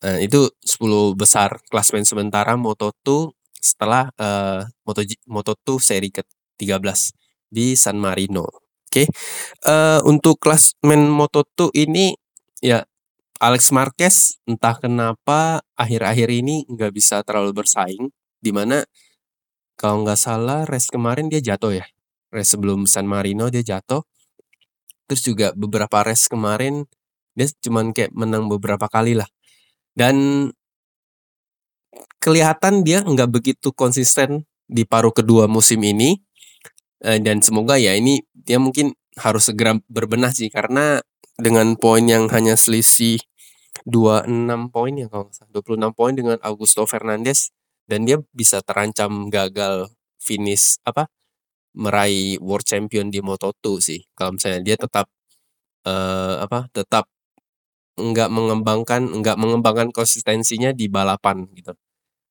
nah, 0.00 0.18
itu 0.18 0.50
10 0.64 1.14
besar 1.14 1.60
klasmen 1.68 2.04
sementara 2.04 2.56
Moto2 2.56 3.32
setelah 3.64 4.12
uh, 4.20 4.64
Moto 4.84 5.00
Moto2 5.24 5.68
seri 5.80 6.10
ke-13 6.12 7.16
di 7.48 7.72
San 7.76 7.96
Marino 7.96 8.44
oke 8.44 8.60
okay. 8.88 9.06
uh, 9.68 9.98
eh, 9.98 10.00
untuk 10.04 10.40
klasmen 10.40 11.08
Moto2 11.08 11.72
ini 11.72 12.12
ya 12.60 12.84
Alex 13.40 13.72
Marquez 13.74 14.40
entah 14.48 14.76
kenapa 14.80 15.60
akhir-akhir 15.76 16.28
ini 16.30 16.64
nggak 16.70 16.92
bisa 16.94 17.20
terlalu 17.26 17.64
bersaing 17.64 18.08
di 18.40 18.50
mana 18.52 18.84
kalau 19.74 20.06
nggak 20.06 20.18
salah 20.20 20.62
race 20.66 20.88
kemarin 20.90 21.26
dia 21.30 21.42
jatuh 21.42 21.82
ya. 21.82 21.86
Race 22.30 22.54
sebelum 22.54 22.86
San 22.86 23.06
Marino 23.06 23.50
dia 23.50 23.62
jatuh. 23.62 24.02
Terus 25.10 25.22
juga 25.22 25.46
beberapa 25.52 26.02
race 26.06 26.30
kemarin 26.30 26.86
dia 27.34 27.50
cuman 27.66 27.90
kayak 27.90 28.14
menang 28.14 28.46
beberapa 28.46 28.86
kali 28.86 29.18
lah. 29.18 29.28
Dan 29.94 30.50
kelihatan 32.22 32.82
dia 32.86 33.02
nggak 33.04 33.30
begitu 33.30 33.70
konsisten 33.74 34.46
di 34.64 34.86
paruh 34.86 35.12
kedua 35.12 35.46
musim 35.50 35.82
ini. 35.84 36.18
Eh, 37.04 37.20
dan 37.20 37.44
semoga 37.44 37.76
ya 37.76 37.92
ini 37.92 38.24
dia 38.32 38.56
mungkin 38.56 38.96
harus 39.20 39.52
segera 39.52 39.76
berbenah 39.92 40.32
sih 40.32 40.48
karena 40.48 41.04
dengan 41.36 41.74
poin 41.76 42.06
yang 42.06 42.30
hanya 42.30 42.54
selisih 42.56 43.20
26 43.86 44.70
poin 44.70 44.94
ya 44.94 45.06
kalau 45.10 45.28
26 45.52 45.92
poin 45.98 46.14
dengan 46.14 46.38
Augusto 46.40 46.86
Fernandes 46.86 47.50
dan 47.88 48.08
dia 48.08 48.20
bisa 48.32 48.60
terancam 48.64 49.28
gagal 49.28 49.92
finish 50.20 50.80
apa 50.86 51.08
meraih 51.74 52.38
world 52.40 52.64
champion 52.66 53.10
di 53.10 53.20
Moto2 53.20 53.64
sih 53.82 54.00
kalau 54.14 54.38
misalnya 54.38 54.60
dia 54.62 54.76
tetap 54.78 55.06
uh, 55.86 56.44
apa 56.44 56.68
tetap 56.72 57.06
nggak 57.94 58.30
mengembangkan 58.30 59.02
nggak 59.22 59.36
mengembangkan 59.38 59.88
konsistensinya 59.94 60.74
di 60.74 60.90
balapan 60.90 61.46
gitu. 61.54 61.72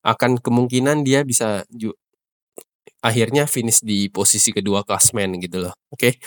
Akan 0.03 0.35
kemungkinan 0.39 1.07
dia 1.07 1.23
bisa 1.23 1.63
akhirnya 3.03 3.43
finish 3.47 3.83
di 3.83 4.07
posisi 4.11 4.51
kedua 4.55 4.83
klasmen 4.87 5.39
gitu 5.39 5.63
loh. 5.63 5.75
Oke. 5.91 6.19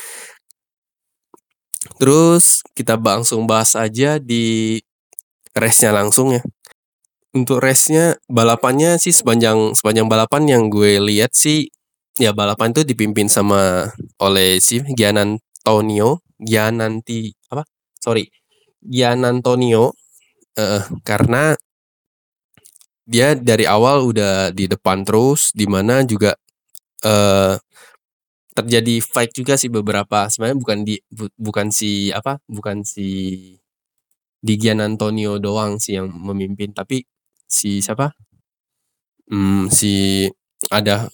Terus 2.01 2.61
kita 2.77 2.99
langsung 2.99 3.49
bahas 3.49 3.73
aja 3.79 4.21
di 4.21 4.77
race-nya 5.57 5.93
langsung 5.97 6.37
ya. 6.37 6.43
Untuk 7.37 7.61
race-nya 7.61 8.17
balapannya 8.33 8.97
sih 8.97 9.13
sepanjang 9.13 9.77
sepanjang 9.77 10.09
balapan 10.09 10.49
yang 10.49 10.63
gue 10.73 10.97
lihat 10.97 11.37
sih 11.37 11.69
ya 12.17 12.33
balapan 12.33 12.73
itu 12.73 12.81
dipimpin 12.89 13.29
sama 13.29 13.93
oleh 14.25 14.57
si 14.57 14.81
Gian 14.97 15.21
Antonio, 15.21 16.25
Gian 16.41 16.81
nanti 16.81 17.29
apa? 17.53 17.69
Sorry, 18.01 18.33
Gian 18.81 19.29
Antonio 19.29 19.93
uh, 20.57 20.83
karena 21.05 21.53
dia 23.05 23.37
dari 23.37 23.69
awal 23.69 24.03
udah 24.09 24.51
di 24.51 24.67
depan 24.67 25.05
terus, 25.05 25.53
di 25.53 25.69
mana 25.69 26.03
juga 26.09 26.35
uh, 27.05 27.55
terjadi 28.57 29.05
fight 29.05 29.37
juga 29.37 29.55
sih 29.61 29.69
beberapa 29.69 30.33
sebenarnya 30.33 30.57
bukan 30.57 30.79
di 30.89 30.97
bu, 31.13 31.29
bukan 31.37 31.69
si 31.69 32.09
apa 32.09 32.41
bukan 32.49 32.81
si 32.89 33.09
di 34.41 34.55
Gian 34.57 34.81
Antonio 34.81 35.37
doang 35.37 35.77
sih 35.77 36.01
yang 36.01 36.09
memimpin 36.09 36.73
tapi 36.73 37.05
si 37.47 37.81
siapa 37.81 38.13
hmm, 39.31 39.71
si 39.71 40.27
ada 40.71 41.11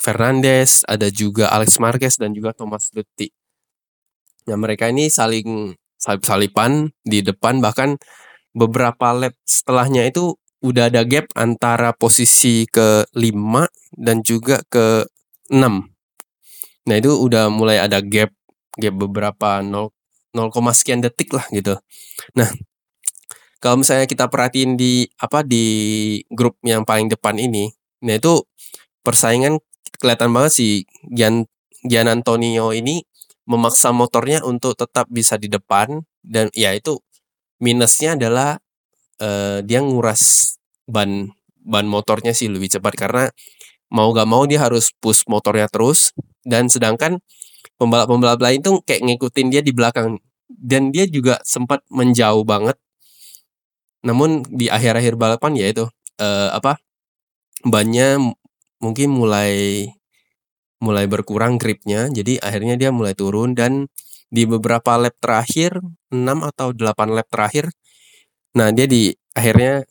Fernandes, 0.00 0.80
ada 0.88 1.12
juga 1.12 1.52
Alex 1.52 1.76
Marquez 1.76 2.16
dan 2.16 2.32
juga 2.32 2.56
Thomas 2.56 2.88
Dutti. 2.88 3.28
Nah, 4.48 4.56
mereka 4.56 4.88
ini 4.88 5.12
saling 5.12 5.76
salip-salipan 6.00 6.88
di 7.04 7.20
depan 7.20 7.60
bahkan 7.60 8.00
beberapa 8.56 9.12
lap 9.12 9.36
setelahnya 9.44 10.08
itu 10.08 10.40
udah 10.64 10.88
ada 10.88 11.04
gap 11.04 11.28
antara 11.36 11.92
posisi 11.92 12.64
ke 12.64 13.04
5 13.12 13.68
dan 14.00 14.24
juga 14.24 14.64
ke 14.72 15.04
6. 15.52 15.92
Nah, 16.88 16.96
itu 16.96 17.12
udah 17.20 17.52
mulai 17.52 17.76
ada 17.84 18.00
gap 18.00 18.32
gap 18.80 18.94
beberapa 18.96 19.60
0, 19.60 19.92
0, 20.32 20.72
sekian 20.72 21.04
detik 21.04 21.36
lah 21.36 21.44
gitu. 21.52 21.76
Nah, 22.32 22.48
kalau 23.60 23.84
misalnya 23.84 24.08
kita 24.08 24.26
perhatiin 24.32 24.74
di 24.80 25.04
apa 25.20 25.44
di 25.44 25.64
grup 26.32 26.56
yang 26.64 26.88
paling 26.88 27.12
depan 27.12 27.36
ini, 27.36 27.68
nah 28.00 28.16
itu 28.16 28.40
persaingan 29.04 29.60
kelihatan 30.00 30.32
banget 30.32 30.52
sih. 30.56 30.72
Gian 31.12 31.44
Gian 31.84 32.08
Antonio 32.08 32.72
ini 32.72 33.04
memaksa 33.44 33.92
motornya 33.92 34.40
untuk 34.44 34.76
tetap 34.76 35.08
bisa 35.12 35.36
di 35.36 35.52
depan 35.52 36.04
dan 36.24 36.48
ya 36.56 36.72
itu 36.72 37.00
minusnya 37.60 38.16
adalah 38.16 38.60
uh, 39.20 39.60
dia 39.64 39.84
nguras 39.84 40.56
ban 40.88 41.32
ban 41.60 41.84
motornya 41.84 42.32
sih 42.32 42.48
lebih 42.48 42.72
cepat 42.72 42.96
karena 42.96 43.24
mau 43.92 44.08
gak 44.14 44.28
mau 44.28 44.46
dia 44.46 44.62
harus 44.62 44.94
push 45.02 45.26
motornya 45.26 45.66
terus 45.68 46.14
dan 46.46 46.70
sedangkan 46.70 47.20
pembalap-pembalap 47.76 48.40
lain 48.40 48.60
tuh 48.64 48.80
kayak 48.86 49.02
ngikutin 49.04 49.46
dia 49.52 49.62
di 49.64 49.72
belakang 49.74 50.16
dan 50.48 50.94
dia 50.94 51.04
juga 51.10 51.42
sempat 51.42 51.84
menjauh 51.90 52.46
banget 52.46 52.78
namun 54.06 54.44
di 54.48 54.72
akhir-akhir 54.72 55.14
balapan 55.20 55.52
ya 55.56 55.66
itu 55.70 55.84
uh, 56.20 56.48
apa 56.56 56.80
bannya 57.64 58.16
mungkin 58.80 59.12
mulai 59.12 59.84
mulai 60.80 61.04
berkurang 61.04 61.60
gripnya, 61.60 62.08
jadi 62.08 62.40
akhirnya 62.40 62.74
dia 62.80 62.90
mulai 62.90 63.12
turun 63.12 63.52
dan 63.52 63.86
di 64.32 64.48
beberapa 64.48 64.96
lap 64.96 65.12
terakhir, 65.20 65.76
6 66.08 66.24
atau 66.24 66.72
8 66.72 67.12
lap 67.12 67.28
terakhir, 67.28 67.68
nah 68.56 68.72
dia 68.72 68.88
di 68.88 69.12
akhirnya 69.36 69.84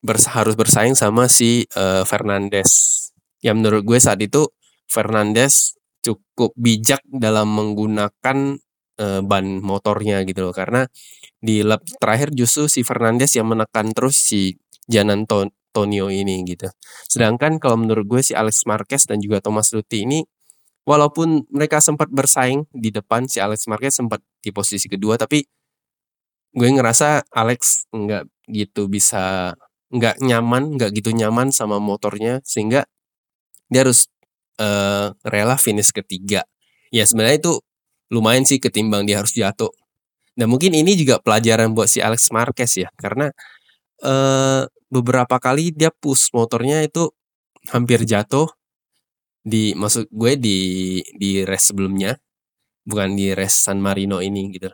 bers 0.00 0.24
harus 0.32 0.56
bersaing 0.56 0.96
sama 0.96 1.28
si 1.28 1.68
uh, 1.76 2.02
Fernandes. 2.08 2.96
Yang 3.44 3.56
menurut 3.60 3.82
gue 3.84 3.98
saat 4.00 4.20
itu 4.24 4.48
Fernandes 4.88 5.76
cukup 6.00 6.56
bijak 6.56 7.04
dalam 7.12 7.52
menggunakan 7.52 8.56
uh, 8.96 9.20
ban 9.20 9.46
motornya 9.60 10.24
gitu 10.24 10.48
loh 10.48 10.54
karena 10.56 10.88
di 11.40 11.64
lap 11.64 11.80
terakhir 11.98 12.32
justru 12.36 12.68
si 12.68 12.80
Fernandes 12.84 13.32
yang 13.34 13.48
menekan 13.48 13.90
terus 13.96 14.20
si 14.20 14.56
Janan 14.86 15.24
Tonio 15.70 16.06
ini 16.12 16.44
gitu. 16.44 16.68
Sedangkan 17.08 17.56
kalau 17.56 17.80
menurut 17.80 18.04
gue 18.06 18.20
si 18.20 18.36
Alex 18.36 18.68
Marquez 18.68 19.08
dan 19.08 19.18
juga 19.24 19.40
Thomas 19.40 19.72
Luthi 19.72 20.04
ini 20.04 20.20
walaupun 20.84 21.46
mereka 21.52 21.78
sempat 21.78 22.10
bersaing 22.10 22.66
di 22.74 22.90
depan 22.92 23.28
si 23.30 23.38
Alex 23.38 23.68
Marquez 23.70 23.94
sempat 23.96 24.20
di 24.42 24.50
posisi 24.50 24.90
kedua 24.90 25.14
tapi 25.20 25.44
gue 26.50 26.68
ngerasa 26.68 27.30
Alex 27.30 27.86
nggak 27.94 28.26
gitu 28.50 28.90
bisa 28.90 29.54
nggak 29.94 30.18
nyaman 30.22 30.74
nggak 30.74 30.90
gitu 30.98 31.14
nyaman 31.14 31.54
sama 31.54 31.78
motornya 31.78 32.42
sehingga 32.42 32.86
dia 33.70 33.86
harus 33.86 34.10
uh, 34.58 35.14
rela 35.22 35.54
finish 35.54 35.94
ketiga 35.94 36.42
ya 36.90 37.06
sebenarnya 37.06 37.38
itu 37.38 37.54
lumayan 38.10 38.42
sih 38.42 38.58
ketimbang 38.58 39.06
dia 39.06 39.22
harus 39.22 39.30
jatuh 39.34 39.70
dan 40.34 40.46
mungkin 40.50 40.72
ini 40.74 40.94
juga 40.98 41.18
pelajaran 41.18 41.74
buat 41.74 41.90
si 41.90 41.98
Alex 42.02 42.30
Marquez 42.30 42.72
ya 42.78 42.88
karena 42.98 43.30
uh, 44.04 44.64
beberapa 44.90 45.38
kali 45.38 45.70
dia 45.74 45.90
push 45.94 46.34
motornya 46.34 46.82
itu 46.82 47.10
hampir 47.70 48.02
jatuh 48.08 48.48
di 49.40 49.72
maksud 49.72 50.08
gue 50.12 50.32
di 50.36 50.58
di 51.16 51.42
race 51.48 51.72
sebelumnya 51.72 52.16
bukan 52.84 53.16
di 53.16 53.32
race 53.32 53.64
San 53.64 53.80
Marino 53.80 54.20
ini 54.20 54.52
gitu. 54.52 54.68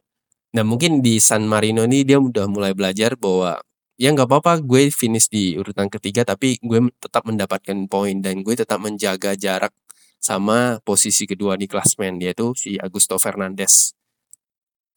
Nah 0.56 0.64
mungkin 0.66 1.04
di 1.04 1.20
San 1.20 1.44
Marino 1.46 1.84
ini 1.84 2.02
dia 2.06 2.18
udah 2.18 2.46
mulai 2.48 2.72
belajar 2.72 3.14
bahwa 3.18 3.60
ya 4.00 4.12
nggak 4.12 4.28
apa-apa 4.28 4.64
gue 4.64 4.88
finish 4.92 5.28
di 5.32 5.56
urutan 5.56 5.88
ketiga 5.92 6.22
tapi 6.24 6.56
gue 6.60 6.90
tetap 7.00 7.24
mendapatkan 7.28 7.76
poin 7.88 8.16
dan 8.20 8.40
gue 8.44 8.54
tetap 8.56 8.80
menjaga 8.80 9.36
jarak 9.36 9.72
sama 10.20 10.80
posisi 10.82 11.28
kedua 11.28 11.54
di 11.60 11.68
klasmen 11.70 12.18
yaitu 12.20 12.52
si 12.56 12.80
Augusto 12.80 13.20
Fernandez. 13.20 13.92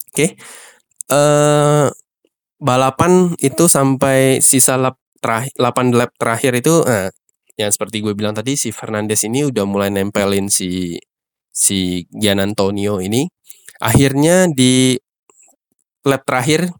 Oke, 0.10 0.14
okay. 0.14 0.30
uh, 1.14 1.86
eh, 1.86 1.88
balapan 2.60 3.34
itu 3.40 3.70
sampai 3.70 4.44
sisa 4.44 4.76
lap 4.76 5.00
terakhir 5.20 5.52
8 5.60 5.96
lap 5.96 6.12
terakhir 6.16 6.52
itu 6.60 6.84
nah, 6.84 7.12
yang 7.60 7.72
seperti 7.72 8.00
gue 8.00 8.16
bilang 8.16 8.32
tadi 8.32 8.56
si 8.56 8.72
Fernandes 8.72 9.28
ini 9.28 9.48
udah 9.48 9.68
mulai 9.68 9.92
nempelin 9.92 10.48
si 10.48 10.96
si 11.52 12.08
Gian 12.12 12.40
Antonio 12.40 13.04
ini 13.04 13.28
akhirnya 13.84 14.48
di 14.48 14.96
lap 16.08 16.24
terakhir 16.24 16.72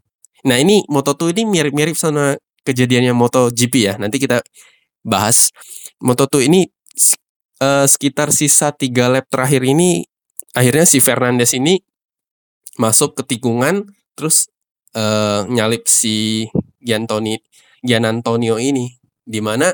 nah 0.48 0.56
ini 0.56 0.88
Moto2 0.88 1.36
ini 1.36 1.42
mirip-mirip 1.44 1.96
sama 1.96 2.36
kejadiannya 2.64 3.12
MotoGP 3.12 3.74
ya 3.76 3.94
nanti 4.00 4.16
kita 4.16 4.40
bahas 5.04 5.52
Moto2 6.00 6.48
ini 6.48 6.64
uh, 7.60 7.84
sekitar 7.84 8.32
sisa 8.32 8.72
tiga 8.72 9.12
lap 9.12 9.28
terakhir 9.28 9.64
ini 9.64 10.04
akhirnya 10.56 10.88
si 10.88 11.00
Fernandes 11.04 11.52
ini 11.52 11.76
masuk 12.80 13.20
ke 13.20 13.36
tikungan 13.36 13.84
terus 14.16 14.48
uh, 14.96 15.44
nyalip 15.52 15.84
si 15.84 16.48
Giantoni 16.80 17.36
Gian 17.84 18.08
Antonio 18.08 18.56
ini 18.56 18.88
di 19.20 19.40
mana 19.44 19.68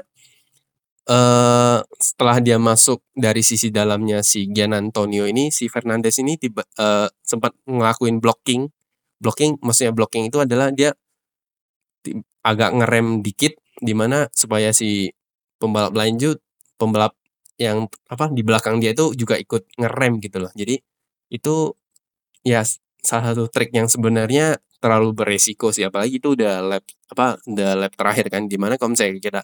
uh, 1.06 1.78
setelah 1.96 2.36
dia 2.42 2.58
masuk 2.58 3.02
dari 3.14 3.40
sisi 3.46 3.70
dalamnya 3.70 4.20
si 4.26 4.50
Gian 4.50 4.74
Antonio 4.74 5.24
ini 5.24 5.54
si 5.54 5.70
Fernandes 5.70 6.18
ini 6.18 6.34
tiba 6.36 6.66
uh, 6.78 7.08
sempat 7.22 7.54
ngelakuin 7.66 8.18
blocking. 8.18 8.68
Blocking 9.16 9.56
maksudnya 9.64 9.96
blocking 9.96 10.28
itu 10.28 10.42
adalah 10.44 10.68
dia 10.74 10.92
agak 12.44 12.70
ngerem 12.78 13.24
dikit 13.24 13.56
di 13.80 13.96
mana 13.96 14.28
supaya 14.30 14.70
si 14.70 15.10
pembalap 15.56 15.96
lanjut 15.96 16.38
pembalap 16.76 17.16
yang 17.56 17.88
apa 18.12 18.28
di 18.30 18.44
belakang 18.44 18.78
dia 18.78 18.92
itu 18.92 19.16
juga 19.16 19.40
ikut 19.40 19.66
ngerem 19.80 20.20
gitu 20.20 20.44
loh. 20.44 20.52
Jadi 20.52 20.76
itu 21.32 21.72
ya 22.44 22.62
salah 23.06 23.32
satu 23.32 23.46
trik 23.46 23.70
yang 23.70 23.86
sebenarnya 23.86 24.58
terlalu 24.82 25.14
beresiko 25.14 25.70
sih 25.70 25.86
apalagi 25.86 26.18
itu 26.18 26.34
udah 26.34 26.60
lap 26.60 26.84
apa 27.10 27.38
udah 27.46 27.70
lap 27.78 27.92
terakhir 27.94 28.26
kan 28.28 28.50
di 28.50 28.58
mana 28.58 28.74
kalau 28.76 28.92
misalnya 28.92 29.22
kita 29.22 29.40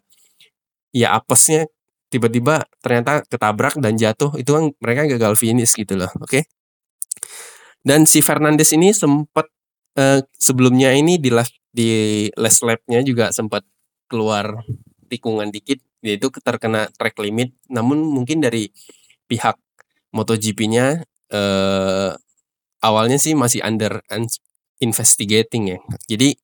ya 0.93 1.15
apesnya 1.17 1.71
tiba-tiba 2.13 2.69
ternyata 2.85 3.25
ketabrak 3.25 3.81
dan 3.81 3.97
jatuh 3.97 4.37
itu 4.37 4.51
kan 4.53 4.65
mereka 4.83 5.09
gagal 5.17 5.39
finish 5.41 5.73
gitu 5.73 5.97
loh 5.97 6.11
oke 6.21 6.29
okay? 6.29 6.43
dan 7.87 8.05
si 8.05 8.21
Fernandes 8.21 8.75
ini 8.77 8.93
sempat 8.93 9.49
uh, 9.97 10.21
sebelumnya 10.37 10.93
ini 10.93 11.17
di 11.17 11.33
last 11.33 11.57
di 11.73 12.29
last 12.37 12.61
lapnya 12.67 13.01
juga 13.01 13.33
sempat 13.33 13.65
keluar 14.13 14.61
tikungan 15.09 15.49
dikit 15.49 15.81
yaitu 16.05 16.29
terkena 16.45 16.93
track 17.01 17.17
limit 17.23 17.57
namun 17.73 18.05
mungkin 18.05 18.45
dari 18.45 18.69
pihak 19.25 19.57
MotoGP-nya 20.13 21.09
uh, 21.33 22.13
awalnya 22.83 23.17
sih 23.17 23.33
masih 23.39 23.63
under 23.65 24.03
investigating 24.83 25.79
ya. 25.79 25.79
Jadi 26.11 26.37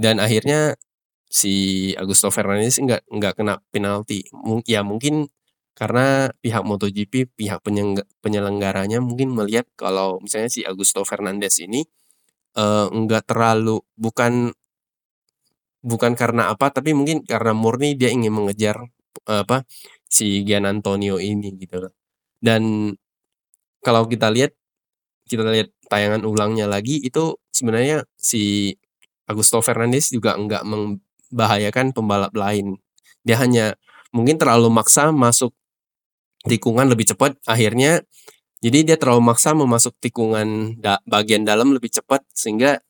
dan 0.00 0.16
akhirnya 0.22 0.78
si 1.30 1.92
Augusto 2.00 2.32
Fernandez 2.32 2.80
nggak 2.80 3.06
nggak 3.10 3.32
kena 3.38 3.60
penalti. 3.70 4.24
Ya 4.66 4.80
mungkin 4.86 5.28
karena 5.76 6.28
pihak 6.44 6.62
MotoGP, 6.64 7.36
pihak 7.36 7.60
penyelenggaranya 8.20 9.00
mungkin 9.00 9.32
melihat 9.32 9.64
kalau 9.76 10.20
misalnya 10.20 10.50
si 10.52 10.60
Augusto 10.66 11.04
Fernandez 11.08 11.56
ini 11.62 11.84
uh, 12.58 12.88
enggak 12.92 13.28
terlalu 13.30 13.80
bukan 13.96 14.52
bukan 15.80 16.12
karena 16.16 16.52
apa, 16.52 16.68
tapi 16.72 16.92
mungkin 16.92 17.24
karena 17.24 17.56
murni 17.56 17.96
dia 17.96 18.12
ingin 18.12 18.32
mengejar, 18.32 18.76
uh, 19.28 19.40
apa, 19.44 19.64
si 20.04 20.44
Gian 20.44 20.68
Antonio 20.68 21.16
ini 21.16 21.56
gitu 21.56 21.88
loh. 21.88 21.92
Dan 22.40 22.92
kalau 23.80 24.04
kita 24.08 24.28
lihat 24.28 24.52
kita 25.30 25.46
lihat 25.46 25.70
tayangan 25.86 26.26
ulangnya 26.26 26.66
lagi 26.66 26.98
itu 26.98 27.38
sebenarnya 27.54 28.02
si 28.18 28.74
Augusto 29.30 29.62
Fernandes 29.62 30.10
juga 30.10 30.34
enggak 30.34 30.66
membahayakan 30.66 31.94
pembalap 31.94 32.34
lain. 32.34 32.82
Dia 33.22 33.38
hanya 33.38 33.78
mungkin 34.10 34.36
terlalu 34.42 34.66
maksa 34.74 35.14
masuk 35.14 35.54
tikungan 36.50 36.90
lebih 36.90 37.14
cepat 37.14 37.36
akhirnya 37.46 38.02
jadi 38.60 38.92
dia 38.92 38.96
terlalu 39.00 39.24
maksa 39.24 39.56
memasuk 39.56 39.96
tikungan 40.04 40.76
da 40.76 41.00
bagian 41.08 41.48
dalam 41.48 41.72
lebih 41.72 41.88
cepat 41.88 42.20
sehingga 42.36 42.80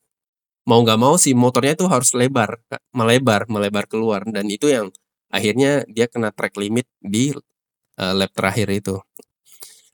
mau 0.67 0.83
nggak 0.83 0.99
mau 0.99 1.15
si 1.15 1.31
motornya 1.31 1.73
itu 1.79 1.87
harus 1.87 2.11
lebar, 2.13 2.59
melebar, 2.91 3.47
melebar 3.47 3.87
keluar 3.87 4.21
dan 4.27 4.45
itu 4.51 4.67
yang 4.67 4.91
akhirnya 5.31 5.87
dia 5.87 6.11
kena 6.11 6.35
track 6.35 6.59
limit 6.59 6.85
di 6.99 7.31
uh, 7.97 8.13
lap 8.13 8.31
terakhir 8.35 8.67
itu. 8.67 8.99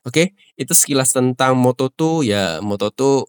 Oke, 0.08 0.32
itu 0.56 0.72
sekilas 0.72 1.12
tentang 1.12 1.60
Moto2 1.60 2.24
ya 2.24 2.44
Moto2 2.64 3.28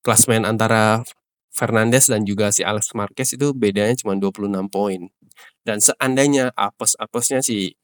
klasmen 0.00 0.48
antara 0.48 1.04
Fernandes 1.52 2.08
dan 2.08 2.24
juga 2.24 2.48
si 2.48 2.64
Alex 2.64 2.96
Marquez 2.96 3.36
itu 3.36 3.52
bedanya 3.52 3.92
cuma 4.00 4.16
26 4.16 4.72
poin. 4.72 5.12
Dan 5.60 5.78
seandainya 5.84 6.48
apes-apesnya 6.56 7.44
si 7.44 7.76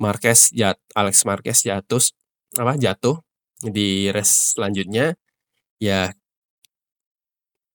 Marquez 0.00 0.48
jat 0.56 0.80
Alex 0.96 1.28
Marquez 1.28 1.62
jatuh 1.68 2.02
apa 2.56 2.74
jatuh 2.80 3.20
di 3.62 4.08
race 4.10 4.56
selanjutnya 4.56 5.14
ya 5.78 6.12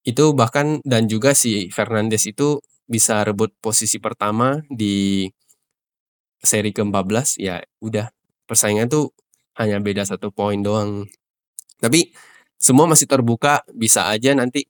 itu 0.08 0.26
bahkan 0.34 0.80
dan 0.88 1.06
juga 1.12 1.36
si 1.38 1.70
Fernandes 1.70 2.26
itu 2.26 2.64
bisa 2.88 3.22
rebut 3.28 3.52
posisi 3.60 4.00
pertama 4.00 4.60
di 4.72 5.28
seri 6.40 6.72
ke-14 6.72 7.28
ya 7.42 7.60
udah 7.84 8.08
persaingan 8.48 8.88
tuh 8.88 9.12
hanya 9.58 9.82
beda 9.82 10.06
satu 10.06 10.30
poin 10.30 10.62
doang. 10.62 11.06
Tapi 11.82 12.14
semua 12.58 12.90
masih 12.90 13.06
terbuka 13.10 13.62
bisa 13.74 14.10
aja 14.10 14.34
nanti 14.34 14.66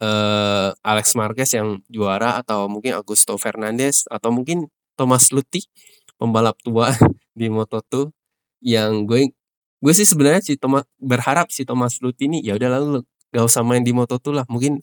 uh, 0.00 0.72
Alex 0.84 1.16
Marquez 1.16 1.52
yang 1.56 1.80
juara 1.88 2.40
atau 2.40 2.68
mungkin 2.68 2.96
Augusto 2.96 3.36
Fernandes 3.40 4.04
atau 4.08 4.32
mungkin 4.32 4.68
Thomas 4.96 5.32
Luthi 5.32 5.64
pembalap 6.16 6.56
tua 6.64 6.92
di 7.38 7.48
Moto2 7.52 8.12
yang 8.64 9.04
gue 9.04 9.32
gue 9.80 9.92
sih 9.92 10.08
sebenarnya 10.08 10.42
si 10.42 10.56
Thomas 10.56 10.88
berharap 10.96 11.52
si 11.52 11.62
Thomas 11.68 12.00
Lut 12.00 12.16
ini 12.24 12.40
ya 12.40 12.56
udah 12.56 12.80
lalu 12.80 13.04
gak 13.30 13.44
usah 13.44 13.60
main 13.62 13.84
di 13.84 13.92
Moto2 13.92 14.26
lah. 14.32 14.46
Mungkin 14.48 14.80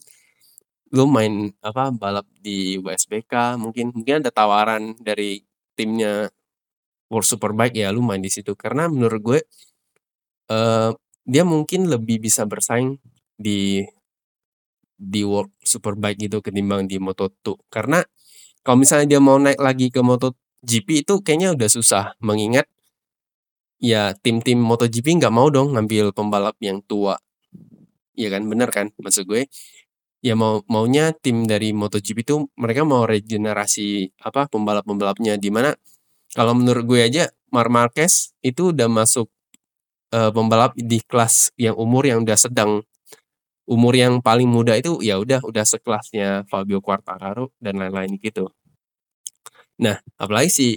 lu 0.93 1.09
main 1.09 1.49
apa 1.65 1.89
balap 1.89 2.29
di 2.37 2.77
WSBK 2.77 3.57
mungkin 3.57 3.89
mungkin 3.97 4.21
ada 4.21 4.29
tawaran 4.29 4.93
dari 5.01 5.41
timnya 5.73 6.29
World 7.13 7.29
Superbike 7.29 7.77
ya 7.77 7.93
lu 7.93 8.01
main 8.01 8.19
di 8.19 8.33
situ 8.33 8.57
karena 8.57 8.89
menurut 8.89 9.21
gue 9.21 9.39
uh, 10.49 10.89
dia 11.23 11.43
mungkin 11.45 11.85
lebih 11.87 12.25
bisa 12.25 12.43
bersaing 12.49 12.97
di 13.37 13.85
di 14.97 15.21
World 15.21 15.53
Superbike 15.61 16.17
gitu 16.25 16.41
ketimbang 16.41 16.89
di 16.89 16.97
Moto2 16.97 17.69
karena 17.69 18.01
kalau 18.65 18.79
misalnya 18.79 19.05
dia 19.15 19.21
mau 19.21 19.37
naik 19.37 19.59
lagi 19.59 19.91
ke 19.91 19.99
MotoGP 19.99 21.05
itu 21.05 21.13
kayaknya 21.21 21.53
udah 21.53 21.69
susah 21.69 22.03
mengingat 22.23 22.65
ya 23.83 24.15
tim-tim 24.15 24.55
MotoGP 24.63 25.19
nggak 25.19 25.33
mau 25.35 25.51
dong 25.51 25.75
ngambil 25.75 26.15
pembalap 26.15 26.55
yang 26.63 26.79
tua. 26.87 27.19
Iya 28.15 28.29
kan, 28.39 28.47
bener 28.47 28.69
kan 28.71 28.87
maksud 28.95 29.27
gue? 29.27 29.51
Ya 30.23 30.39
mau 30.39 30.63
maunya 30.71 31.11
tim 31.11 31.43
dari 31.43 31.75
MotoGP 31.75 32.23
itu 32.23 32.35
mereka 32.55 32.87
mau 32.87 33.03
regenerasi 33.03 34.15
apa 34.23 34.47
pembalap-pembalapnya 34.47 35.35
di 35.35 35.51
mana 35.51 35.75
kalau 36.33 36.57
menurut 36.57 36.83
gue 36.85 36.99
aja 37.05 37.29
Mar 37.53 37.69
Marquez 37.69 38.33
itu 38.41 38.73
udah 38.73 38.89
masuk 38.89 39.29
uh, 40.13 40.29
pembalap 40.33 40.73
di 40.77 41.01
kelas 41.05 41.53
yang 41.57 41.77
umur 41.77 42.09
yang 42.09 42.25
udah 42.25 42.37
sedang 42.37 42.81
umur 43.63 43.95
yang 43.95 44.19
paling 44.19 44.49
muda 44.49 44.75
itu 44.75 44.99
ya 44.99 45.15
udah 45.21 45.39
udah 45.45 45.63
sekelasnya 45.63 46.43
Fabio 46.51 46.83
Quartararo 46.83 47.55
dan 47.63 47.79
lain-lain 47.79 48.19
gitu. 48.19 48.51
Nah, 49.79 49.97
apalagi 50.19 50.51
si 50.51 50.67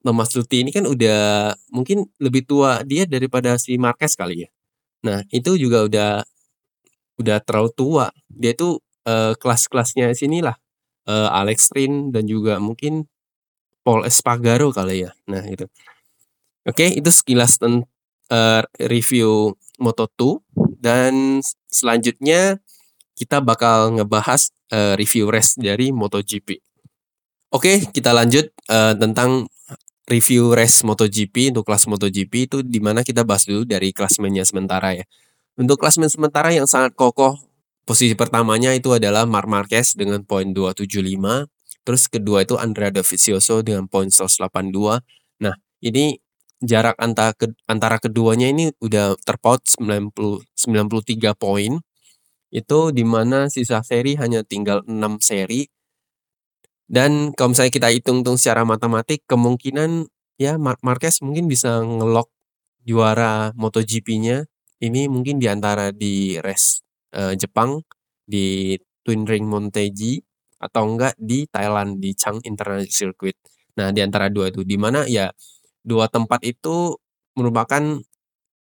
Thomas 0.00 0.32
Luthi 0.32 0.64
ini 0.64 0.70
kan 0.70 0.86
udah 0.86 1.52
mungkin 1.74 2.06
lebih 2.22 2.46
tua 2.48 2.80
dia 2.86 3.04
daripada 3.04 3.58
si 3.58 3.76
Marquez 3.76 4.14
kali 4.14 4.46
ya. 4.46 4.48
Nah, 5.04 5.20
itu 5.34 5.58
juga 5.58 5.84
udah 5.84 6.10
udah 7.18 7.38
terlalu 7.42 7.70
tua. 7.74 8.06
Dia 8.30 8.54
itu 8.54 8.78
uh, 9.04 9.34
kelas-kelasnya 9.36 10.14
sinilah. 10.14 10.56
Uh, 11.08 11.28
Alex 11.32 11.72
Rin 11.72 12.12
dan 12.12 12.28
juga 12.28 12.60
mungkin 12.60 13.08
Paul 13.88 14.04
Espargaro 14.04 14.68
kali 14.68 15.08
ya. 15.08 15.16
Nah, 15.24 15.40
itu. 15.48 15.64
Oke, 16.68 16.92
itu 16.92 17.08
sekilas 17.08 17.56
ten, 17.56 17.88
uh, 18.28 18.60
review 18.84 19.56
Moto2 19.80 20.44
dan 20.76 21.40
selanjutnya 21.72 22.60
kita 23.16 23.40
bakal 23.40 23.96
ngebahas 23.96 24.52
uh, 24.76 24.92
review 24.92 25.32
race 25.32 25.56
dari 25.56 25.88
MotoGP. 25.88 26.60
Oke, 27.48 27.88
kita 27.88 28.12
lanjut 28.12 28.52
uh, 28.68 28.92
tentang 28.92 29.48
review 30.04 30.52
race 30.52 30.84
MotoGP 30.84 31.56
untuk 31.56 31.64
kelas 31.72 31.88
MotoGP 31.88 32.32
itu 32.44 32.58
di 32.60 32.84
mana 32.84 33.00
kita 33.00 33.24
bahas 33.24 33.48
dulu 33.48 33.64
dari 33.64 33.96
klasmennya 33.96 34.44
sementara 34.44 35.00
ya. 35.00 35.08
Untuk 35.56 35.80
klasmen 35.80 36.12
sementara 36.12 36.52
yang 36.52 36.68
sangat 36.68 36.92
kokoh, 36.92 37.40
posisi 37.88 38.12
pertamanya 38.12 38.76
itu 38.76 38.92
adalah 38.92 39.24
Marc 39.24 39.48
Marquez 39.48 39.96
dengan 39.96 40.20
poin 40.28 40.52
275. 40.52 41.48
Terus 41.88 42.04
kedua 42.12 42.44
itu 42.44 42.60
Andrea 42.60 42.92
Dovizioso 42.92 43.64
dengan 43.64 43.88
poin 43.88 44.12
182. 44.12 45.00
Nah, 45.40 45.56
ini 45.80 46.20
jarak 46.60 47.00
antara 47.00 47.32
antara 47.64 47.96
keduanya 47.96 48.52
ini 48.52 48.68
udah 48.84 49.16
terpaut 49.24 49.64
90 49.64 50.12
93 50.52 51.32
poin. 51.32 51.80
Itu 52.52 52.92
di 52.92 53.04
mana 53.08 53.48
sisa 53.48 53.80
seri 53.80 54.20
hanya 54.20 54.44
tinggal 54.44 54.84
6 54.84 55.24
seri 55.24 55.64
dan 56.88 57.36
kalau 57.36 57.52
misalnya 57.52 57.72
kita 57.72 57.88
hitung-hitung 57.92 58.40
secara 58.40 58.64
matematik, 58.64 59.20
kemungkinan 59.28 60.08
ya 60.40 60.56
Marquez 60.56 61.20
mungkin 61.20 61.44
bisa 61.44 61.84
ngelok 61.84 62.32
juara 62.88 63.52
MotoGP-nya 63.52 64.48
ini 64.80 65.12
mungkin 65.12 65.36
di 65.36 65.52
antara 65.52 65.92
di 65.92 66.40
race 66.40 66.80
uh, 67.12 67.36
Jepang 67.36 67.84
di 68.24 68.72
Twin 69.04 69.28
Ring 69.28 69.44
Monteji 69.44 70.24
atau 70.58 70.82
enggak 70.94 71.14
di 71.18 71.46
Thailand 71.48 72.02
di 72.02 72.12
Chang 72.14 72.42
International 72.42 72.90
Circuit. 72.90 73.36
Nah, 73.78 73.94
di 73.94 74.02
antara 74.02 74.26
dua 74.30 74.50
itu 74.50 74.66
di 74.66 74.74
mana 74.74 75.06
ya 75.06 75.30
dua 75.86 76.10
tempat 76.10 76.42
itu 76.42 76.98
merupakan 77.38 78.02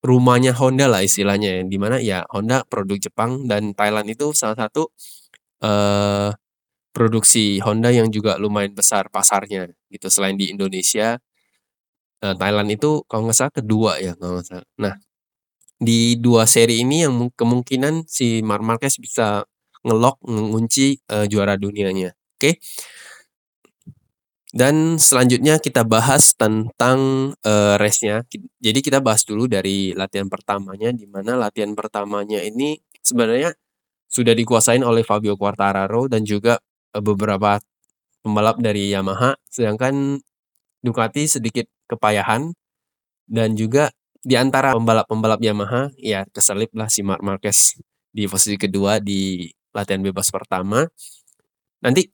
rumahnya 0.02 0.52
Honda 0.58 0.86
lah 0.90 1.02
istilahnya 1.06 1.60
ya. 1.60 1.62
Di 1.66 1.78
mana 1.78 1.96
ya 2.02 2.26
Honda 2.30 2.66
produk 2.66 2.98
Jepang 2.98 3.46
dan 3.50 3.72
Thailand 3.74 4.06
itu 4.10 4.34
salah 4.34 4.58
satu 4.58 4.90
uh, 5.62 6.30
produksi 6.96 7.60
Honda 7.60 7.92
yang 7.92 8.08
juga 8.08 8.40
lumayan 8.40 8.72
besar 8.72 9.12
pasarnya 9.12 9.68
gitu 9.92 10.08
selain 10.08 10.34
di 10.40 10.48
Indonesia 10.48 11.20
uh, 12.24 12.34
Thailand 12.40 12.68
itu 12.72 13.04
kalau 13.04 13.28
nggak 13.28 13.36
salah 13.36 13.54
kedua 13.54 14.00
ya 14.00 14.12
kalau 14.16 14.40
nggak 14.40 14.48
salah. 14.48 14.68
Nah 14.80 14.94
di 15.76 16.16
dua 16.16 16.48
seri 16.48 16.80
ini 16.80 17.04
yang 17.04 17.28
kemungkinan 17.36 18.08
si 18.08 18.40
Marc 18.40 18.64
Marquez 18.64 18.96
bisa 18.96 19.44
ngelok 19.86 20.18
mengunci 20.26 20.98
uh, 21.14 21.30
juara 21.30 21.54
dunianya. 21.54 22.10
Oke. 22.36 22.40
Okay? 22.42 22.54
Dan 24.56 24.96
selanjutnya 24.96 25.60
kita 25.60 25.84
bahas 25.84 26.32
tentang 26.32 27.30
uh, 27.44 27.74
race-nya. 27.76 28.24
Jadi 28.58 28.78
kita 28.80 29.04
bahas 29.04 29.22
dulu 29.22 29.46
dari 29.46 29.92
latihan 29.92 30.26
pertamanya 30.32 30.90
di 30.96 31.04
mana 31.04 31.36
latihan 31.36 31.76
pertamanya 31.76 32.40
ini 32.40 32.80
sebenarnya 33.04 33.52
sudah 34.08 34.32
dikuasain 34.32 34.80
oleh 34.80 35.04
Fabio 35.04 35.36
Quartararo 35.36 36.08
dan 36.08 36.24
juga 36.24 36.56
beberapa 36.96 37.60
pembalap 38.24 38.56
dari 38.64 38.90
Yamaha, 38.90 39.36
sedangkan 39.52 40.18
Ducati 40.86 41.26
sedikit 41.26 41.66
kepayahan 41.90 42.54
dan 43.26 43.58
juga 43.58 43.90
di 44.22 44.38
antara 44.38 44.70
pembalap-pembalap 44.70 45.42
Yamaha 45.42 45.90
ya 45.98 46.22
keselip 46.30 46.70
lah 46.78 46.86
si 46.86 47.02
Mark 47.02 47.18
Marquez 47.26 47.74
di 48.14 48.30
posisi 48.30 48.54
kedua 48.54 49.02
di 49.02 49.50
latihan 49.76 50.00
bebas 50.00 50.32
pertama. 50.32 50.88
Nanti 51.84 52.08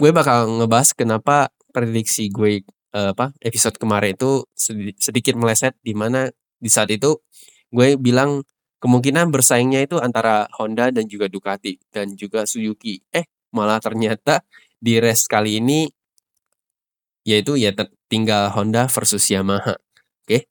gue 0.00 0.10
bakal 0.10 0.48
ngebahas 0.64 0.96
kenapa 0.96 1.52
prediksi 1.70 2.32
gue 2.32 2.64
uh, 2.96 3.12
apa 3.12 3.36
episode 3.44 3.76
kemarin 3.76 4.16
itu 4.16 4.48
sedikit 4.96 5.36
meleset 5.36 5.76
di 5.84 5.92
mana 5.92 6.32
di 6.56 6.70
saat 6.72 6.88
itu 6.88 7.20
gue 7.68 8.00
bilang 8.00 8.40
kemungkinan 8.80 9.28
bersaingnya 9.28 9.84
itu 9.84 10.00
antara 10.00 10.48
Honda 10.56 10.88
dan 10.88 11.04
juga 11.04 11.28
Ducati 11.28 11.76
dan 11.92 12.16
juga 12.16 12.48
Suzuki. 12.48 13.04
Eh 13.12 13.28
malah 13.52 13.78
ternyata 13.78 14.42
di 14.80 14.98
race 14.98 15.28
kali 15.28 15.60
ini 15.60 15.88
yaitu 17.24 17.56
ya 17.56 17.72
tinggal 18.12 18.52
Honda 18.52 18.86
versus 18.86 19.24
Yamaha. 19.32 19.80
Oke. 20.24 20.48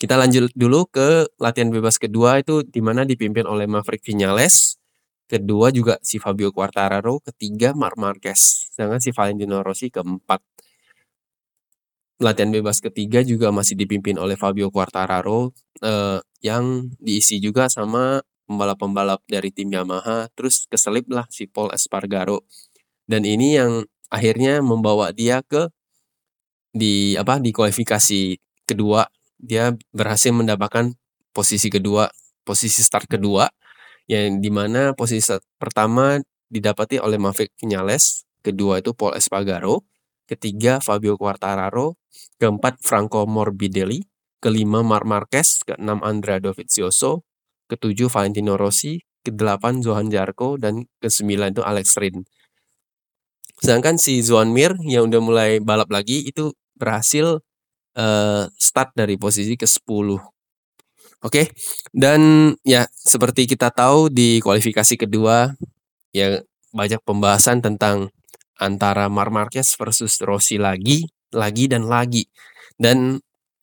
kita 0.00 0.16
lanjut 0.16 0.48
dulu 0.56 0.88
ke 0.88 1.28
latihan 1.36 1.68
bebas 1.68 2.00
kedua 2.00 2.40
itu 2.40 2.64
di 2.64 2.80
mana 2.80 3.04
dipimpin 3.04 3.44
oleh 3.44 3.68
Maverick 3.68 4.00
Vinales. 4.00 4.79
Kedua 5.30 5.70
juga 5.70 5.94
si 6.02 6.18
Fabio 6.18 6.50
Quartararo, 6.50 7.22
ketiga 7.22 7.70
Marc 7.70 7.94
Marquez. 7.94 8.66
Sedangkan 8.74 8.98
si 8.98 9.14
Valentino 9.14 9.62
Rossi 9.62 9.86
keempat. 9.86 10.42
Latihan 12.18 12.50
bebas 12.50 12.82
ketiga 12.82 13.22
juga 13.22 13.54
masih 13.54 13.78
dipimpin 13.78 14.18
oleh 14.18 14.34
Fabio 14.34 14.74
Quartararo 14.74 15.54
eh, 15.86 16.18
yang 16.42 16.90
diisi 16.98 17.38
juga 17.38 17.70
sama 17.70 18.18
pembalap-pembalap 18.50 19.22
dari 19.30 19.54
tim 19.54 19.70
Yamaha. 19.70 20.26
Terus 20.34 20.66
keselip 20.66 21.06
lah 21.06 21.30
si 21.30 21.46
Paul 21.46 21.70
Espargaro. 21.70 22.42
Dan 23.06 23.22
ini 23.22 23.54
yang 23.54 23.86
akhirnya 24.10 24.58
membawa 24.66 25.14
dia 25.14 25.46
ke 25.46 25.70
di 26.74 27.14
apa 27.14 27.38
di 27.38 27.54
kualifikasi 27.54 28.34
kedua 28.66 29.06
dia 29.38 29.74
berhasil 29.94 30.34
mendapatkan 30.34 30.94
posisi 31.30 31.70
kedua 31.70 32.10
posisi 32.42 32.82
start 32.82 33.06
kedua 33.06 33.46
yang 34.10 34.42
di 34.42 34.50
mana 34.50 34.90
posisi 34.98 35.30
pertama 35.54 36.18
didapati 36.50 36.98
oleh 36.98 37.14
Maverick 37.14 37.54
Vinales 37.62 38.26
kedua 38.42 38.82
itu 38.82 38.90
Paul 38.90 39.14
Espargaro 39.14 39.86
ketiga 40.26 40.82
Fabio 40.82 41.14
Quartararo 41.14 41.94
keempat 42.42 42.82
Franco 42.82 43.22
Morbidelli 43.30 44.02
kelima 44.42 44.82
Marc 44.82 45.06
Marquez 45.06 45.62
keenam 45.62 46.02
Andrea 46.02 46.42
Dovizioso 46.42 47.22
ketujuh 47.70 48.10
Valentino 48.10 48.58
Rossi 48.58 48.98
kedelapan 49.22 49.78
Johan 49.78 50.10
Zarco 50.10 50.58
dan 50.58 50.90
kesembilan 50.98 51.54
itu 51.54 51.62
Alex 51.62 51.94
Rin 52.02 52.26
sedangkan 53.62 53.94
si 53.94 54.18
Zuan 54.26 54.50
Mir 54.50 54.74
yang 54.82 55.06
udah 55.06 55.22
mulai 55.22 55.50
balap 55.62 55.86
lagi 55.86 56.26
itu 56.26 56.50
berhasil 56.74 57.38
uh, 57.94 58.44
start 58.56 58.96
dari 58.96 59.20
posisi 59.20 59.54
ke-10. 59.54 60.39
Oke. 61.20 61.44
Okay? 61.44 61.46
Dan 61.92 62.52
ya 62.64 62.88
seperti 62.92 63.44
kita 63.44 63.68
tahu 63.68 64.08
di 64.08 64.40
kualifikasi 64.40 64.96
kedua 64.96 65.52
ya 66.16 66.40
banyak 66.72 67.02
pembahasan 67.02 67.60
tentang 67.60 68.08
antara 68.60 69.08
Mar 69.08 69.32
Marquez 69.32 69.74
versus 69.76 70.20
Rossi 70.20 70.60
lagi, 70.60 71.08
lagi 71.32 71.68
dan 71.68 71.88
lagi. 71.88 72.28
Dan 72.76 73.20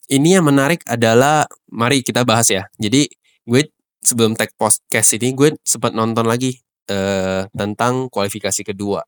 ini 0.10 0.38
yang 0.38 0.48
menarik 0.48 0.82
adalah 0.88 1.46
mari 1.70 2.02
kita 2.02 2.24
bahas 2.24 2.50
ya. 2.50 2.66
Jadi 2.80 3.10
gue 3.48 3.62
sebelum 4.02 4.34
tag 4.38 4.54
podcast 4.56 5.18
ini 5.18 5.34
gue 5.34 5.58
sempat 5.66 5.92
nonton 5.92 6.26
lagi 6.26 6.58
uh, 6.90 7.46
tentang 7.52 8.08
kualifikasi 8.08 8.62
kedua 8.64 9.02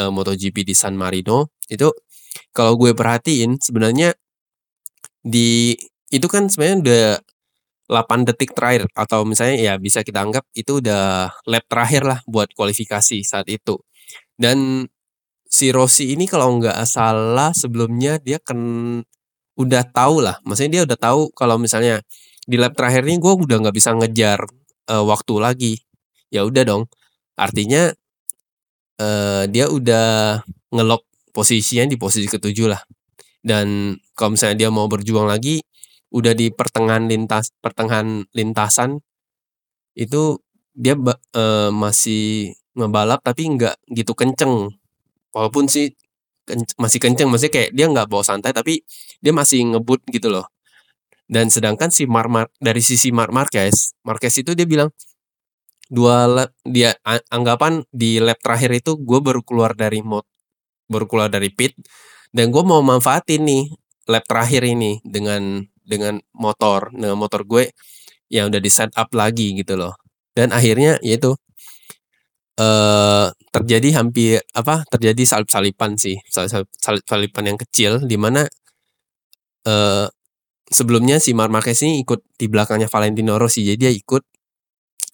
uh, 0.00 0.10
MotoGP 0.10 0.66
di 0.66 0.74
San 0.74 0.94
Marino. 0.94 1.54
Itu 1.66 1.92
kalau 2.54 2.76
gue 2.78 2.94
perhatiin 2.94 3.58
sebenarnya 3.58 4.14
di 5.22 5.74
itu 6.08 6.26
kan 6.30 6.48
sebenarnya 6.48 6.78
udah 6.80 7.04
8 7.88 8.28
detik 8.28 8.52
terakhir 8.52 8.84
atau 8.92 9.24
misalnya 9.24 9.56
ya 9.56 9.74
bisa 9.80 10.04
kita 10.04 10.20
anggap 10.20 10.44
itu 10.52 10.84
udah 10.84 11.32
lap 11.48 11.64
terakhir 11.66 12.04
lah 12.04 12.20
buat 12.28 12.52
kualifikasi 12.52 13.24
saat 13.24 13.48
itu. 13.48 13.80
Dan 14.36 14.84
si 15.48 15.72
Rossi 15.72 16.12
ini 16.12 16.28
kalau 16.28 16.60
nggak 16.60 16.84
salah 16.84 17.56
sebelumnya 17.56 18.20
dia 18.20 18.36
kan 18.38 18.60
udah 19.58 19.82
tahu 19.90 20.22
lah, 20.22 20.38
maksudnya 20.46 20.80
dia 20.80 20.82
udah 20.86 20.98
tahu 21.00 21.20
kalau 21.34 21.56
misalnya 21.58 22.04
di 22.46 22.56
lap 22.60 22.76
terakhir 22.78 23.02
ini 23.08 23.18
gue 23.18 23.32
udah 23.34 23.56
nggak 23.64 23.76
bisa 23.76 23.90
ngejar 23.96 24.40
uh, 24.92 25.04
waktu 25.04 25.34
lagi. 25.40 25.74
Ya 26.28 26.44
udah 26.44 26.62
dong, 26.68 26.84
artinya 27.40 27.88
uh, 29.00 29.44
dia 29.48 29.66
udah 29.72 30.40
ngelok 30.72 31.02
posisinya 31.32 31.88
di 31.88 31.96
posisi 31.96 32.28
ketujuh 32.28 32.68
lah. 32.68 32.82
Dan 33.40 33.96
kalau 34.12 34.36
misalnya 34.36 34.66
dia 34.66 34.70
mau 34.72 34.84
berjuang 34.90 35.24
lagi, 35.24 35.62
udah 36.08 36.32
di 36.32 36.48
pertengahan 36.52 37.04
lintas 37.10 37.52
pertengahan 37.60 38.24
lintasan 38.32 39.04
itu 39.98 40.40
dia 40.72 40.94
uh, 40.94 41.70
masih 41.74 42.54
ngebalap 42.78 43.20
tapi 43.26 43.50
nggak 43.58 43.76
gitu 43.90 44.14
kenceng. 44.14 44.70
Walaupun 45.34 45.66
sih 45.66 45.92
kenc 46.46 46.78
masih 46.78 46.98
kenceng, 47.02 47.28
maksudnya 47.28 47.52
kayak 47.52 47.70
dia 47.74 47.86
nggak 47.90 48.06
bawa 48.08 48.22
santai 48.22 48.54
tapi 48.54 48.86
dia 49.20 49.34
masih 49.34 49.66
ngebut 49.74 50.06
gitu 50.14 50.30
loh. 50.30 50.46
Dan 51.28 51.52
sedangkan 51.52 51.92
si 51.92 52.08
Mar, 52.08 52.30
Mar 52.32 52.48
dari 52.56 52.80
sisi 52.80 53.12
Mar 53.12 53.34
Marquez, 53.34 53.92
Marquez 54.06 54.40
itu 54.40 54.56
dia 54.56 54.64
bilang 54.64 54.88
dua 55.88 56.28
lap 56.28 56.50
dia 56.68 56.94
anggapan 57.32 57.84
di 57.92 58.20
lap 58.20 58.38
terakhir 58.44 58.70
itu 58.76 59.00
gue 59.00 59.18
baru 59.24 59.40
keluar 59.40 59.72
dari 59.72 60.04
mod 60.04 60.24
baru 60.84 61.08
keluar 61.08 61.28
dari 61.32 61.48
pit 61.48 61.72
dan 62.32 62.52
gue 62.52 62.60
mau 62.60 62.84
manfaatin 62.84 63.40
nih 63.48 63.64
lap 64.08 64.24
terakhir 64.28 64.68
ini 64.68 65.00
dengan 65.00 65.64
dengan 65.88 66.20
motor. 66.36 66.92
Dengan 66.92 67.16
motor 67.16 67.48
gue 67.48 67.72
yang 68.28 68.52
udah 68.52 68.60
di 68.60 68.68
set 68.68 68.92
up 68.94 69.08
lagi 69.16 69.56
gitu 69.56 69.80
loh. 69.80 69.96
Dan 70.36 70.52
akhirnya 70.52 71.00
yaitu 71.00 71.32
eh 72.58 73.26
terjadi 73.54 74.02
hampir 74.02 74.42
apa 74.50 74.82
terjadi 74.90 75.22
salip 75.22 75.46
salipan 75.46 75.94
sih 75.94 76.18
salip 76.26 76.66
salipan 77.06 77.54
yang 77.54 77.58
kecil 77.58 78.02
di 78.02 78.18
mana 78.18 78.42
eh 79.62 80.06
sebelumnya 80.68 81.16
si 81.18 81.32
Mar 81.32 81.48
Marquez 81.48 81.80
ini 81.84 82.04
ikut 82.04 82.20
di 82.36 82.46
belakangnya 82.46 82.88
Valentino 82.92 83.40
Rossi. 83.40 83.64
Jadi 83.64 83.78
dia 83.88 83.92
ikut 83.92 84.22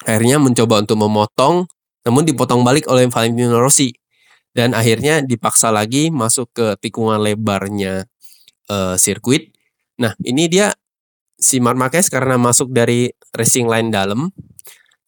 akhirnya 0.05 0.43
mencoba 0.43 0.83
untuk 0.83 0.99
memotong 0.99 1.65
namun 2.05 2.23
dipotong 2.27 2.67
balik 2.67 2.91
oleh 2.91 3.09
Valentino 3.09 3.59
Rossi. 3.63 3.95
Dan 4.55 4.71
akhirnya 4.71 5.19
dipaksa 5.19 5.75
lagi 5.75 6.15
masuk 6.15 6.47
ke 6.55 6.67
tikungan 6.79 7.19
lebarnya 7.19 8.07
uh, 8.71 8.95
sirkuit. 8.95 9.54
Nah, 10.01 10.13
ini 10.27 10.51
dia 10.51 10.75
si 11.39 11.59
Mark 11.59 11.79
Marquez 11.79 12.11
karena 12.11 12.39
masuk 12.39 12.71
dari 12.71 13.11
racing 13.35 13.67
line 13.69 13.91
dalam. 13.91 14.31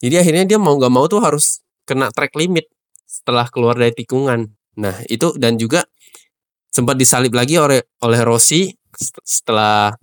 Jadi 0.03 0.15
akhirnya 0.21 0.45
dia 0.45 0.59
mau 0.61 0.77
gak 0.77 0.93
mau 0.93 1.09
tuh 1.09 1.25
harus 1.25 1.65
kena 1.89 2.13
track 2.13 2.37
limit 2.37 2.69
setelah 3.07 3.49
keluar 3.49 3.79
dari 3.79 3.95
tikungan. 3.95 4.51
Nah, 4.77 4.97
itu 5.09 5.33
dan 5.41 5.57
juga 5.57 5.87
sempat 6.69 7.01
disalip 7.01 7.33
lagi 7.33 7.57
oleh 7.57 7.81
oleh 8.05 8.21
Rossi 8.21 8.69
setelah 9.25 9.97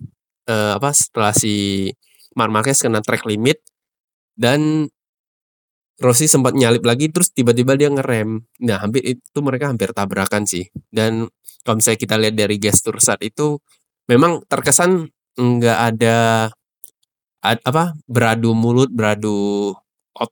uh, 0.50 0.72
apa 0.74 0.90
setelah 0.90 1.30
si 1.30 1.86
Mark 2.34 2.50
Marquez 2.50 2.82
kena 2.82 2.98
track 2.98 3.22
limit 3.30 3.62
dan 4.34 4.90
Rossi 6.02 6.26
sempat 6.26 6.58
nyalip 6.58 6.82
lagi 6.82 7.06
terus 7.06 7.30
tiba-tiba 7.30 7.78
dia 7.78 7.86
ngerem. 7.86 8.42
Nah, 8.66 8.82
hampir 8.82 9.06
itu 9.06 9.38
mereka 9.38 9.70
hampir 9.70 9.94
tabrakan 9.94 10.42
sih. 10.42 10.66
Dan 10.90 11.30
kalau 11.62 11.78
misalnya 11.78 12.00
kita 12.02 12.14
lihat 12.18 12.34
dari 12.34 12.58
gestur 12.58 12.98
saat 12.98 13.22
itu 13.22 13.62
memang 14.10 14.44
terkesan 14.48 15.08
nggak 15.34 15.78
ada 15.94 16.16
ad, 17.44 17.58
apa 17.64 17.92
beradu 18.08 18.56
mulut, 18.56 18.90
beradu 18.92 19.72
op, 20.16 20.30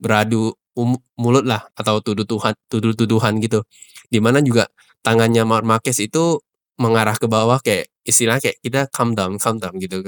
beradu 0.00 0.52
um, 0.76 0.96
mulut 1.16 1.44
lah 1.46 1.64
atau 1.76 2.00
tuduh-tuduhan 2.04 2.54
tuduh-tuduhan 2.68 3.40
gitu. 3.42 3.64
Di 4.10 4.18
mana 4.22 4.42
juga 4.44 4.68
tangannya 5.04 5.42
Mark 5.48 5.64
Marquez 5.64 5.98
itu 6.02 6.40
mengarah 6.80 7.16
ke 7.16 7.26
bawah 7.28 7.60
kayak 7.60 7.88
istilah 8.04 8.40
kayak 8.40 8.58
kita 8.64 8.88
calm 8.92 9.12
down, 9.16 9.36
calm 9.40 9.56
down 9.60 9.76
gitu. 9.80 10.00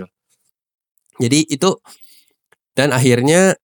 Jadi 1.20 1.38
itu 1.48 1.70
dan 2.72 2.90
akhirnya 2.92 3.56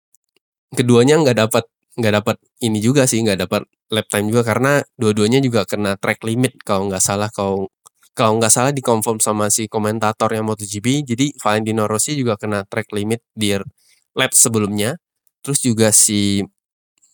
keduanya 0.76 1.16
nggak 1.20 1.38
dapat 1.48 1.64
nggak 1.98 2.14
dapat 2.22 2.36
ini 2.62 2.78
juga 2.78 3.08
sih 3.10 3.24
nggak 3.24 3.48
dapat 3.48 3.62
lap 3.90 4.06
time 4.12 4.28
juga 4.30 4.44
karena 4.46 4.84
dua-duanya 5.00 5.40
juga 5.42 5.64
kena 5.64 5.96
track 5.96 6.22
limit 6.22 6.60
kalau 6.62 6.86
nggak 6.92 7.02
salah 7.02 7.32
kalau 7.32 7.72
kalau 8.16 8.38
nggak 8.40 8.52
salah 8.52 8.72
dikonfirm 8.74 9.18
sama 9.22 9.48
si 9.52 9.66
komentator 9.70 10.30
yang 10.32 10.46
MotoGP 10.48 11.06
jadi 11.06 11.26
Valentino 11.40 11.84
Rossi 11.88 12.18
juga 12.18 12.36
kena 12.40 12.64
track 12.66 12.92
limit 12.94 13.22
di 13.32 13.54
lap 14.16 14.32
sebelumnya. 14.34 14.98
Terus 15.44 15.58
juga 15.62 15.88
si 15.94 16.42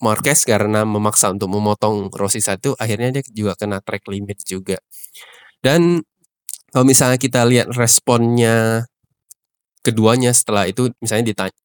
Marquez 0.02 0.44
karena 0.44 0.82
memaksa 0.84 1.32
untuk 1.32 1.48
memotong 1.52 2.12
Rossi 2.12 2.40
satu 2.42 2.74
akhirnya 2.76 3.20
dia 3.20 3.22
juga 3.32 3.54
kena 3.56 3.80
track 3.84 4.04
limit 4.10 4.42
juga. 4.44 4.78
Dan 5.64 6.02
kalau 6.72 6.84
misalnya 6.88 7.16
kita 7.20 7.46
lihat 7.46 7.70
responnya 7.72 8.84
keduanya 9.84 10.32
setelah 10.32 10.64
itu 10.66 10.90
misalnya 11.00 11.30
ditanya 11.32 11.58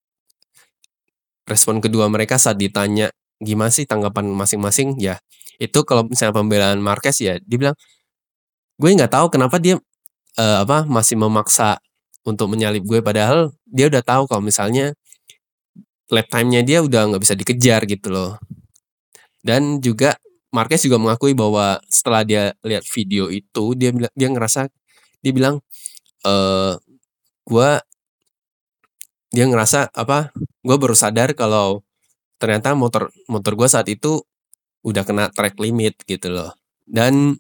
respon 1.50 1.82
kedua 1.82 2.06
mereka 2.14 2.38
saat 2.38 2.62
ditanya 2.62 3.10
gimana 3.42 3.74
sih 3.74 3.90
tanggapan 3.90 4.30
masing-masing? 4.30 4.96
Ya 5.02 5.18
itu 5.58 5.82
kalau 5.84 6.06
misalnya 6.08 6.38
pembelaan 6.38 6.80
Marquez 6.80 7.18
ya 7.20 7.42
dia 7.42 7.58
bilang 7.60 7.78
gue 8.80 8.90
nggak 8.96 9.12
tahu 9.12 9.28
kenapa 9.28 9.60
dia 9.60 9.76
uh, 10.40 10.58
apa 10.64 10.88
masih 10.88 11.20
memaksa 11.20 11.84
untuk 12.24 12.48
menyalip 12.48 12.84
gue 12.88 13.04
padahal 13.04 13.52
dia 13.68 13.92
udah 13.92 14.04
tahu 14.04 14.24
kalau 14.32 14.40
misalnya 14.40 14.96
lap 16.10 16.28
time-nya 16.32 16.62
dia 16.66 16.80
udah 16.82 17.14
nggak 17.14 17.22
bisa 17.22 17.36
dikejar 17.38 17.86
gitu 17.86 18.10
loh. 18.10 18.32
Dan 19.46 19.80
juga 19.80 20.18
Marquez 20.50 20.82
juga 20.82 20.98
mengakui 20.98 21.38
bahwa 21.38 21.78
setelah 21.94 22.26
dia 22.26 22.44
lihat 22.66 22.82
video 22.90 23.30
itu 23.30 23.78
dia 23.78 23.94
dia 23.94 24.28
ngerasa 24.34 24.68
dia 25.22 25.32
bilang 25.36 25.62
eh 26.26 26.74
gue 27.46 27.70
dia 29.30 29.46
ngerasa 29.46 29.94
apa 29.94 30.34
gue 30.66 30.76
baru 30.82 30.98
sadar 30.98 31.38
kalau 31.38 31.86
ternyata 32.42 32.74
motor 32.74 33.14
motor 33.30 33.54
gue 33.54 33.70
saat 33.70 33.86
itu 33.92 34.26
udah 34.82 35.04
kena 35.06 35.30
track 35.30 35.60
limit 35.62 36.00
gitu 36.10 36.34
loh. 36.34 36.52
Dan 36.90 37.38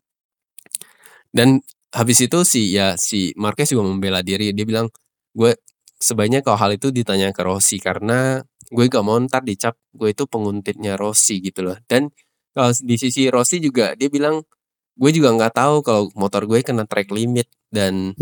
dan 1.33 1.61
habis 1.93 2.21
itu 2.21 2.39
si 2.45 2.73
ya 2.73 2.93
si 2.97 3.33
Marquez 3.37 3.73
juga 3.73 3.85
membela 3.89 4.21
diri. 4.21 4.53
Dia 4.53 4.65
bilang 4.65 4.87
gue 5.33 5.57
sebaiknya 5.99 6.41
kalau 6.45 6.57
hal 6.57 6.71
itu 6.77 6.89
ditanya 6.93 7.29
ke 7.35 7.41
Rossi 7.45 7.77
karena 7.81 8.41
gue 8.69 8.85
gak 8.85 9.01
mau 9.05 9.17
ntar 9.25 9.41
dicap 9.45 9.75
gue 9.93 10.13
itu 10.13 10.23
penguntitnya 10.29 10.95
Rossi 10.97 11.41
gitu 11.41 11.65
loh. 11.65 11.77
Dan 11.89 12.09
kalau 12.53 12.71
di 12.73 12.95
sisi 12.97 13.29
Rossi 13.29 13.61
juga 13.61 13.93
dia 13.97 14.09
bilang 14.11 14.41
gue 14.99 15.11
juga 15.15 15.31
nggak 15.33 15.53
tahu 15.55 15.75
kalau 15.85 16.03
motor 16.17 16.45
gue 16.49 16.61
kena 16.65 16.85
track 16.89 17.09
limit. 17.13 17.49
Dan 17.69 18.13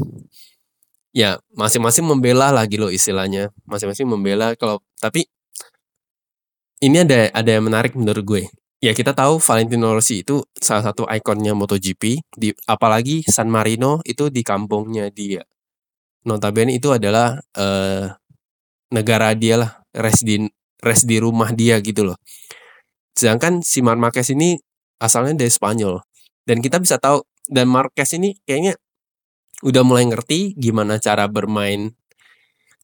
ya 1.16 1.40
masing-masing 1.56 2.04
membela 2.08 2.52
lagi 2.52 2.76
loh 2.80 2.92
istilahnya. 2.92 3.52
Masing-masing 3.68 4.08
membela 4.08 4.56
kalau 4.60 4.84
tapi 5.00 5.28
ini 6.84 7.02
ada 7.02 7.32
ada 7.34 7.50
yang 7.50 7.66
menarik 7.66 7.98
menurut 7.98 8.24
gue 8.24 8.44
ya 8.78 8.94
kita 8.94 9.14
tahu 9.18 9.42
Valentino 9.42 9.94
Rossi 9.94 10.22
itu 10.22 10.46
salah 10.54 10.92
satu 10.92 11.10
ikonnya 11.10 11.58
MotoGP 11.58 12.22
di 12.38 12.54
apalagi 12.70 13.26
San 13.26 13.50
Marino 13.50 14.02
itu 14.06 14.30
di 14.30 14.42
kampungnya 14.46 15.10
dia. 15.10 15.42
Notabene 16.28 16.76
itu 16.76 16.92
adalah 16.94 17.40
eh, 17.56 18.12
negara 18.94 19.34
dia 19.34 19.56
lah 19.60 19.72
res 19.96 20.22
di 20.22 20.46
res 20.84 21.04
di 21.08 21.18
rumah 21.18 21.50
dia 21.56 21.82
gitu 21.82 22.06
loh. 22.14 22.18
Sedangkan 23.18 23.66
si 23.66 23.82
Marc 23.82 23.98
Marquez 23.98 24.30
ini 24.30 24.60
asalnya 25.02 25.34
dari 25.34 25.50
Spanyol. 25.50 25.98
Dan 26.48 26.62
kita 26.62 26.78
bisa 26.78 27.02
tahu 27.02 27.26
dan 27.50 27.68
Marquez 27.68 28.14
ini 28.14 28.38
kayaknya 28.46 28.78
udah 29.66 29.82
mulai 29.82 30.06
ngerti 30.06 30.54
gimana 30.54 31.02
cara 31.02 31.26
bermain. 31.26 31.92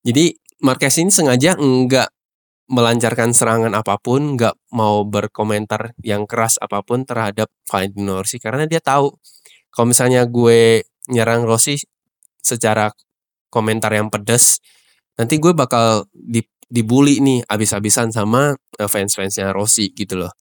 Jadi 0.01 0.33
Marquez 0.63 0.97
ini 0.97 1.11
sengaja 1.13 1.53
enggak 1.59 2.09
melancarkan 2.73 3.37
serangan 3.37 3.77
apa 3.77 4.01
pun, 4.01 4.33
enggak 4.33 4.57
mau 4.73 5.05
berkomentar 5.05 5.93
yang 6.01 6.25
keras 6.25 6.57
apa 6.57 6.81
pun 6.81 7.05
terhadap 7.05 7.47
Valentino 7.69 8.25
Rossi 8.25 8.41
karena 8.41 8.65
dia 8.65 8.81
tahu 8.81 9.13
kalau 9.69 9.87
misalnya 9.89 10.25
gue 10.25 10.81
nyerang 11.13 11.45
Rossi 11.45 11.77
secara 12.41 12.89
komentar 13.53 13.93
yang 13.93 14.09
pedas, 14.09 14.57
nanti 15.17 15.37
gue 15.37 15.53
bakal 15.53 16.09
di, 16.09 16.41
dibully 16.69 17.21
nih 17.21 17.45
abis-abisan 17.45 18.09
sama 18.09 18.57
eh, 18.81 18.89
fans-fansnya 18.89 19.53
Rossi 19.53 19.93
gitu 19.93 20.25
loh. 20.25 20.33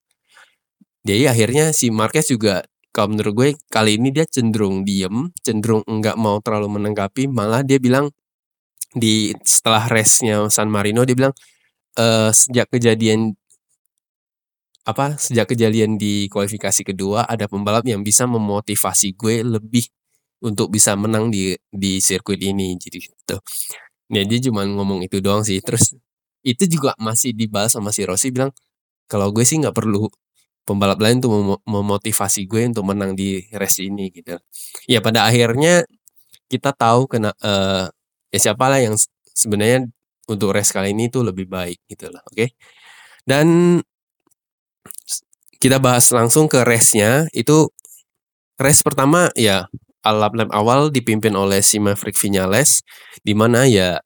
Jadi 1.05 1.29
akhirnya 1.29 1.69
si 1.75 1.93
Marquez 1.93 2.31
juga 2.33 2.65
kalau 2.93 3.17
menurut 3.17 3.33
gue 3.33 3.49
kali 3.73 3.97
ini 3.97 4.13
dia 4.13 4.25
cenderung 4.29 4.85
diem, 4.85 5.33
cenderung 5.41 5.81
enggak 5.89 6.17
mau 6.17 6.37
terlalu 6.41 6.77
menanggapi, 6.81 7.29
malah 7.29 7.65
dia 7.65 7.81
bilang 7.81 8.09
di 8.93 9.33
setelah 9.41 9.89
race-nya 9.89 10.45
San 10.53 10.69
Marino 10.69 11.01
dia 11.01 11.17
bilang 11.17 11.33
e, 11.97 12.05
sejak 12.33 12.67
kejadian 12.73 13.37
apa 14.83 15.15
sejak 15.15 15.47
kejadian 15.55 15.95
di 15.95 16.27
kualifikasi 16.27 16.83
kedua 16.83 17.23
ada 17.23 17.47
pembalap 17.47 17.87
yang 17.87 18.03
bisa 18.03 18.27
memotivasi 18.27 19.15
gue 19.15 19.39
lebih 19.45 19.87
untuk 20.43 20.67
bisa 20.75 20.93
menang 20.99 21.31
di 21.31 21.55
di 21.71 22.03
sirkuit 22.03 22.39
ini 22.43 22.75
jadi 22.75 22.99
gitu. 22.99 23.37
Nah, 24.11 24.23
dia 24.27 24.39
cuma 24.43 24.67
ngomong 24.67 25.01
itu 25.07 25.23
doang 25.23 25.41
sih. 25.47 25.63
Terus 25.63 25.95
itu 26.43 26.63
juga 26.67 26.91
masih 26.99 27.31
dibalas 27.31 27.73
sama 27.75 27.95
si 27.95 28.03
Rossi 28.03 28.29
bilang 28.35 28.51
kalau 29.07 29.31
gue 29.31 29.47
sih 29.47 29.57
nggak 29.63 29.75
perlu 29.75 30.11
pembalap 30.67 30.99
lain 30.99 31.19
tuh 31.23 31.31
mem 31.31 31.59
memotivasi 31.67 32.47
gue 32.47 32.61
untuk 32.71 32.85
menang 32.87 33.15
di 33.15 33.47
race 33.55 33.79
ini 33.83 34.11
gitu. 34.11 34.35
Ya 34.91 34.99
pada 34.99 35.27
akhirnya 35.27 35.87
kita 36.51 36.75
tahu 36.75 37.07
kena 37.11 37.31
uh, 37.43 37.87
ya 38.33 38.39
siapa 38.39 38.67
lah 38.71 38.79
yang 38.83 38.95
sebenarnya 39.35 39.87
untuk 40.29 40.55
race 40.55 40.71
kali 40.71 40.95
ini 40.95 41.11
tuh 41.11 41.27
lebih 41.27 41.47
baik 41.49 41.83
gitu 41.87 42.07
lah, 42.11 42.23
oke. 42.23 42.35
Okay? 42.35 42.49
Dan 43.23 43.79
kita 45.63 45.79
bahas 45.79 46.11
langsung 46.11 46.51
ke 46.51 46.59
race-nya 46.67 47.31
itu 47.31 47.71
race 48.59 48.83
pertama 48.83 49.31
ya 49.39 49.71
lap 50.03 50.35
lap 50.35 50.51
awal 50.51 50.91
dipimpin 50.91 51.31
oleh 51.39 51.63
si 51.63 51.79
Maverick 51.79 52.19
Vinales 52.19 52.83
di 53.23 53.31
mana 53.31 53.63
ya 53.63 54.03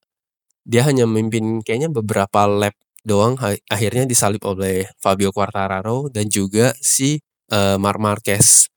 dia 0.61 0.85
hanya 0.85 1.09
memimpin 1.09 1.65
kayaknya 1.65 1.89
beberapa 1.89 2.45
lap 2.45 2.77
doang 3.07 3.39
akhirnya 3.71 4.03
disalip 4.03 4.43
oleh 4.45 4.85
Fabio 4.99 5.31
Quartararo 5.33 6.11
dan 6.11 6.27
juga 6.27 6.75
si 6.83 7.17
uh, 7.55 7.79
Marc 7.79 7.99
Marquez. 8.03 8.67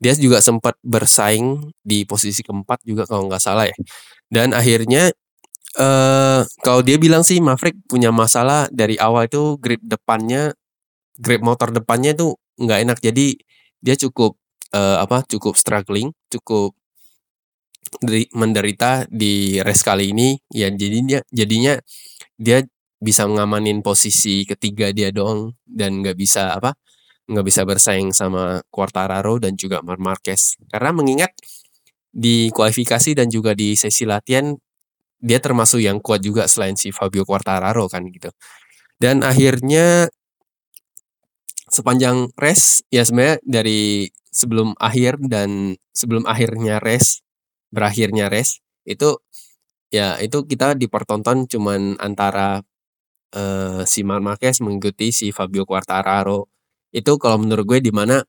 Dia 0.00 0.14
juga 0.16 0.40
sempat 0.40 0.78
bersaing 0.80 1.74
di 1.84 2.06
posisi 2.08 2.40
keempat 2.40 2.80
juga 2.86 3.04
kalau 3.04 3.28
nggak 3.28 3.42
salah 3.42 3.68
ya. 3.68 3.76
Dan 4.30 4.56
akhirnya 4.56 5.12
uh, 5.78 6.42
kalau 6.60 6.80
dia 6.82 6.98
bilang 7.00 7.22
sih 7.22 7.38
Maverick 7.38 7.78
punya 7.86 8.10
masalah 8.10 8.66
dari 8.74 8.98
awal 8.98 9.30
itu 9.30 9.56
grip 9.62 9.80
depannya, 9.80 10.52
grip 11.16 11.40
motor 11.40 11.70
depannya 11.70 12.12
itu 12.18 12.34
nggak 12.58 12.78
enak. 12.84 12.98
Jadi 13.00 13.38
dia 13.80 13.94
cukup 13.94 14.36
uh, 14.74 15.00
apa? 15.02 15.24
Cukup 15.24 15.54
struggling, 15.54 16.12
cukup 16.28 16.74
menderita 18.36 19.08
di 19.08 19.56
race 19.64 19.80
kali 19.80 20.12
ini 20.12 20.36
ya 20.52 20.68
jadinya 20.68 21.24
jadinya 21.32 21.74
dia 22.36 22.60
bisa 23.00 23.24
ngamanin 23.24 23.80
posisi 23.80 24.44
ketiga 24.44 24.92
dia 24.92 25.08
doang 25.08 25.56
dan 25.64 26.04
nggak 26.04 26.18
bisa 26.18 26.58
apa 26.58 26.76
nggak 27.28 27.46
bisa 27.46 27.62
bersaing 27.64 28.10
sama 28.12 28.60
Quartararo 28.68 29.40
dan 29.40 29.54
juga 29.56 29.80
Mar 29.84 30.00
Marquez 30.00 30.58
karena 30.68 30.90
mengingat 30.92 31.32
di 32.08 32.48
kualifikasi 32.52 33.14
dan 33.16 33.28
juga 33.28 33.52
di 33.52 33.76
sesi 33.76 34.08
latihan 34.08 34.56
dia 35.18 35.38
termasuk 35.42 35.82
yang 35.82 35.98
kuat 35.98 36.22
juga 36.22 36.46
selain 36.46 36.78
si 36.78 36.94
Fabio 36.94 37.26
Quartararo 37.26 37.90
kan 37.90 38.06
gitu 38.08 38.30
dan 39.02 39.22
akhirnya 39.22 40.10
sepanjang 41.68 42.32
race 42.38 42.82
ya 42.88 43.04
sebenarnya 43.04 43.38
dari 43.44 44.08
sebelum 44.32 44.72
akhir 44.78 45.20
dan 45.26 45.76
sebelum 45.92 46.24
akhirnya 46.24 46.80
race 46.80 47.20
berakhirnya 47.68 48.32
race 48.32 48.62
itu 48.88 49.20
ya 49.92 50.16
itu 50.20 50.44
kita 50.44 50.76
dipertonton 50.76 51.48
cuman 51.48 51.96
antara 52.00 52.64
uh, 53.34 53.82
si 53.84 54.00
Marquez 54.04 54.60
mengikuti 54.64 55.12
si 55.12 55.34
Fabio 55.34 55.64
Quartararo. 55.68 56.48
Itu 56.88 57.20
kalau 57.20 57.44
menurut 57.44 57.64
gue 57.68 57.80
di 57.84 57.92
mana 57.92 58.24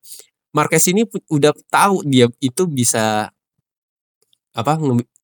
Marquez 0.52 0.84
ini 0.92 1.06
udah 1.30 1.54
tahu 1.72 2.04
dia 2.08 2.28
itu 2.44 2.66
bisa 2.68 3.32
apa 4.52 4.74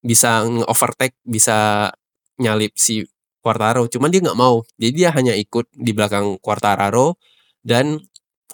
bisa 0.05 0.45
nge-overtake, 0.45 1.17
bisa 1.25 1.89
nyalip 2.37 2.77
si 2.77 3.01
Quartararo, 3.41 3.89
cuman 3.89 4.09
dia 4.13 4.21
nggak 4.21 4.37
mau. 4.37 4.61
Jadi 4.77 4.91
dia 4.93 5.09
hanya 5.13 5.33
ikut 5.33 5.69
di 5.73 5.91
belakang 5.97 6.37
Quartararo 6.37 7.17
dan 7.65 7.97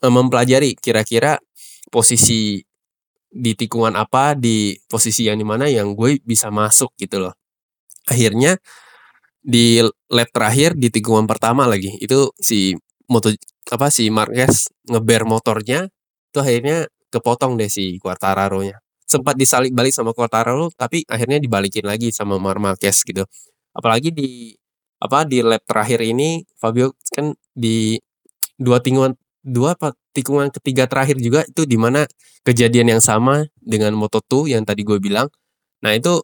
uh, 0.03 0.11
mempelajari 0.11 0.79
kira-kira 0.79 1.39
posisi 1.91 2.63
di 3.31 3.51
tikungan 3.55 3.95
apa, 3.95 4.35
di 4.35 4.75
posisi 4.87 5.27
yang 5.27 5.39
di 5.39 5.47
mana 5.47 5.67
yang 5.67 5.95
gue 5.95 6.19
bisa 6.23 6.51
masuk 6.51 6.95
gitu 6.99 7.23
loh. 7.27 7.35
Akhirnya 8.07 8.59
di 9.41 9.79
lap 10.11 10.29
terakhir 10.31 10.77
di 10.77 10.91
tikungan 10.93 11.25
pertama 11.25 11.65
lagi 11.65 11.97
itu 11.97 12.29
si 12.37 12.77
moto 13.09 13.33
apa 13.73 13.89
si 13.89 14.11
Marquez 14.13 14.69
ngeber 14.85 15.25
motornya 15.25 15.89
itu 16.29 16.37
akhirnya 16.37 16.85
kepotong 17.09 17.57
deh 17.59 17.67
si 17.71 17.97
Quartararo-nya. 17.99 18.79
Sempat 19.12 19.36
disalip 19.36 19.76
balik 19.76 19.91
sama 19.91 20.15
Quartararo 20.15 20.71
tapi 20.80 21.04
akhirnya 21.12 21.38
dibalikin 21.43 21.84
lagi 21.84 22.15
sama 22.15 22.39
Mar 22.39 22.58
Marquez 22.63 23.04
gitu. 23.04 23.28
Apalagi 23.76 24.15
di 24.15 24.56
apa 25.04 25.28
di 25.28 25.43
lap 25.43 25.65
terakhir 25.67 26.00
ini 26.06 26.45
Fabio 26.56 26.95
kan 27.12 27.36
di 27.52 28.00
dua 28.56 28.80
tikungan 28.80 29.17
dua 29.43 29.76
apa 29.76 29.97
tikungan 30.15 30.54
ketiga 30.54 30.86
terakhir 30.88 31.17
juga 31.19 31.41
itu 31.43 31.65
di 31.67 31.76
mana 31.76 32.06
kejadian 32.47 32.97
yang 32.97 33.02
sama 33.04 33.43
dengan 33.58 33.91
Moto2 33.97 34.54
yang 34.56 34.63
tadi 34.63 34.88
gue 34.88 34.97
bilang. 35.02 35.28
Nah, 35.82 35.97
itu 35.97 36.21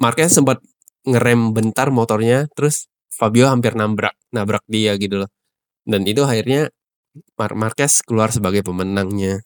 Marquez 0.00 0.32
sempat 0.32 0.60
ngerem 1.06 1.54
bentar 1.54 1.88
motornya 1.94 2.50
terus 2.52 2.90
Fabio 3.14 3.46
hampir 3.48 3.72
nabrak 3.78 4.12
nabrak 4.34 4.64
dia 4.68 4.98
gitu 4.98 5.24
loh 5.24 5.30
dan 5.86 6.02
itu 6.04 6.26
akhirnya 6.26 6.68
Mar 7.38 7.54
Marquez 7.56 8.02
keluar 8.04 8.34
sebagai 8.34 8.60
pemenangnya 8.66 9.40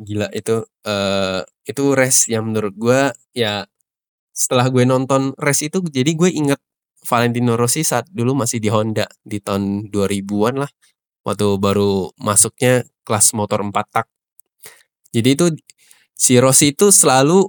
gila 0.00 0.26
itu 0.34 0.64
uh, 0.88 1.40
itu 1.66 1.84
race 1.98 2.30
yang 2.30 2.48
menurut 2.48 2.74
gue 2.78 3.00
ya 3.34 3.66
setelah 4.30 4.70
gue 4.70 4.86
nonton 4.86 5.34
race 5.36 5.66
itu 5.66 5.82
jadi 5.82 6.12
gue 6.14 6.30
inget 6.30 6.60
Valentino 7.06 7.54
Rossi 7.54 7.86
saat 7.86 8.10
dulu 8.10 8.34
masih 8.34 8.58
di 8.58 8.68
Honda 8.68 9.06
di 9.22 9.38
tahun 9.38 9.94
2000-an 9.94 10.66
lah. 10.66 10.70
Waktu 11.22 11.46
baru 11.62 12.10
masuknya 12.18 12.82
kelas 13.06 13.30
motor 13.38 13.62
4 13.62 13.70
tak. 13.94 14.06
Jadi 15.14 15.28
itu 15.38 15.46
si 16.18 16.38
Rossi 16.42 16.74
itu 16.74 16.90
selalu 16.90 17.46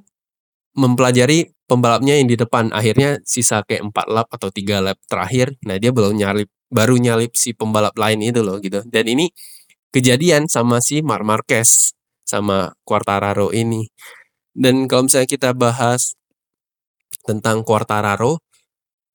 mempelajari 0.78 1.50
pembalapnya 1.66 2.22
yang 2.22 2.30
di 2.30 2.38
depan. 2.38 2.70
Akhirnya 2.70 3.18
sisa 3.26 3.66
kayak 3.66 3.90
empat 3.90 4.06
lap 4.14 4.28
atau 4.30 4.54
tiga 4.54 4.80
lap 4.80 5.02
terakhir 5.10 5.58
nah 5.66 5.82
dia 5.82 5.90
belum 5.90 6.14
nyalip 6.14 6.50
baru 6.70 6.96
nyalip 7.02 7.34
si 7.34 7.58
pembalap 7.58 7.98
lain 7.98 8.22
itu 8.22 8.46
loh 8.46 8.62
gitu. 8.62 8.86
Dan 8.86 9.10
ini 9.10 9.34
kejadian 9.90 10.46
sama 10.46 10.78
si 10.86 11.02
Mar 11.02 11.26
Marquez 11.26 11.97
sama 12.28 12.76
Quartararo 12.84 13.56
ini 13.56 13.88
dan 14.52 14.86
kalau 14.92 15.08
misalnya 15.08 15.30
kita 15.32 15.56
bahas 15.56 16.20
tentang 17.24 17.64
Quartararo 17.64 18.44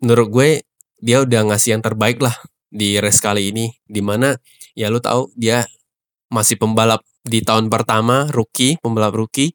menurut 0.01 0.29
gue 0.33 0.51
dia 0.98 1.20
udah 1.22 1.53
ngasih 1.53 1.79
yang 1.79 1.83
terbaik 1.85 2.18
lah 2.25 2.35
di 2.72 2.96
race 2.96 3.20
kali 3.20 3.53
ini 3.53 3.68
di 3.85 4.01
mana 4.01 4.33
ya 4.72 4.88
lu 4.88 4.98
tahu 4.98 5.29
dia 5.37 5.68
masih 6.33 6.57
pembalap 6.57 7.05
di 7.22 7.44
tahun 7.44 7.68
pertama 7.68 8.33
rookie 8.33 8.81
pembalap 8.81 9.12
rookie 9.12 9.53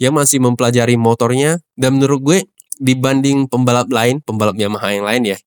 yang 0.00 0.18
masih 0.18 0.42
mempelajari 0.42 0.98
motornya 0.98 1.62
dan 1.78 1.98
menurut 1.98 2.20
gue 2.22 2.38
dibanding 2.82 3.46
pembalap 3.46 3.86
lain, 3.86 4.18
pembalap 4.26 4.58
Yamaha 4.58 4.90
yang 4.90 5.06
lain 5.06 5.22
ya. 5.36 5.38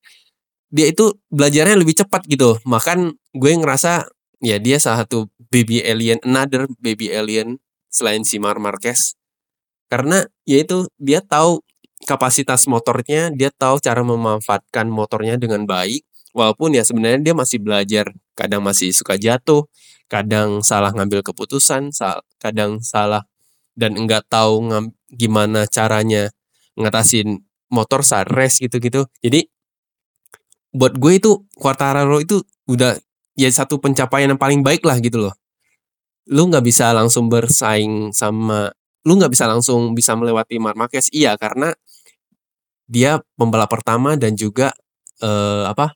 Dia 0.72 0.88
itu 0.88 1.12
belajarnya 1.28 1.76
lebih 1.76 1.92
cepat 2.00 2.24
gitu. 2.24 2.56
Makan 2.64 3.12
gue 3.36 3.52
ngerasa 3.52 4.08
ya 4.40 4.56
dia 4.60 4.76
salah 4.80 5.04
satu 5.06 5.30
baby 5.48 5.80
alien, 5.84 6.20
another 6.24 6.68
baby 6.80 7.12
alien 7.12 7.60
selain 7.88 8.22
si 8.26 8.36
Mar 8.36 8.60
Marquez. 8.60 9.16
Karena 9.88 10.26
yaitu 10.44 10.90
dia 10.98 11.22
tahu 11.22 11.62
kapasitas 12.04 12.66
motornya, 12.68 13.32
dia 13.32 13.48
tahu 13.54 13.80
cara 13.80 14.02
memanfaatkan 14.02 14.90
motornya 14.90 15.40
dengan 15.40 15.64
baik. 15.64 16.04
Walaupun 16.36 16.76
ya 16.76 16.84
sebenarnya 16.84 17.32
dia 17.32 17.34
masih 17.34 17.58
belajar, 17.62 18.12
kadang 18.36 18.60
masih 18.60 18.92
suka 18.92 19.16
jatuh, 19.16 19.64
kadang 20.10 20.60
salah 20.60 20.92
ngambil 20.92 21.24
keputusan, 21.24 21.88
kadang 22.36 22.84
salah 22.84 23.24
dan 23.72 23.96
enggak 23.96 24.28
tahu 24.28 24.68
gimana 25.08 25.64
caranya 25.64 26.28
ngatasin 26.76 27.40
motor 27.72 28.04
saat 28.04 28.28
race 28.28 28.60
gitu-gitu. 28.60 29.08
Jadi 29.24 29.48
buat 30.76 30.92
gue 31.00 31.12
itu 31.16 31.48
Quartararo 31.56 32.20
itu 32.20 32.44
udah 32.68 33.00
ya 33.36 33.48
satu 33.52 33.78
pencapaian 33.78 34.32
yang 34.32 34.40
paling 34.40 34.64
baik 34.64 34.82
lah 34.82 34.98
gitu 34.98 35.28
loh. 35.28 35.34
Lu 36.26 36.48
nggak 36.50 36.64
bisa 36.64 36.90
langsung 36.96 37.28
bersaing 37.30 38.10
sama 38.10 38.72
lu 39.06 39.14
nggak 39.14 39.30
bisa 39.30 39.46
langsung 39.46 39.94
bisa 39.94 40.18
melewati 40.18 40.58
Mark 40.58 40.74
Marquez. 40.74 41.12
Iya 41.14 41.38
karena 41.38 41.70
dia 42.90 43.22
pembalap 43.38 43.70
pertama 43.70 44.18
dan 44.18 44.34
juga 44.34 44.74
eh, 45.22 45.64
apa? 45.68 45.94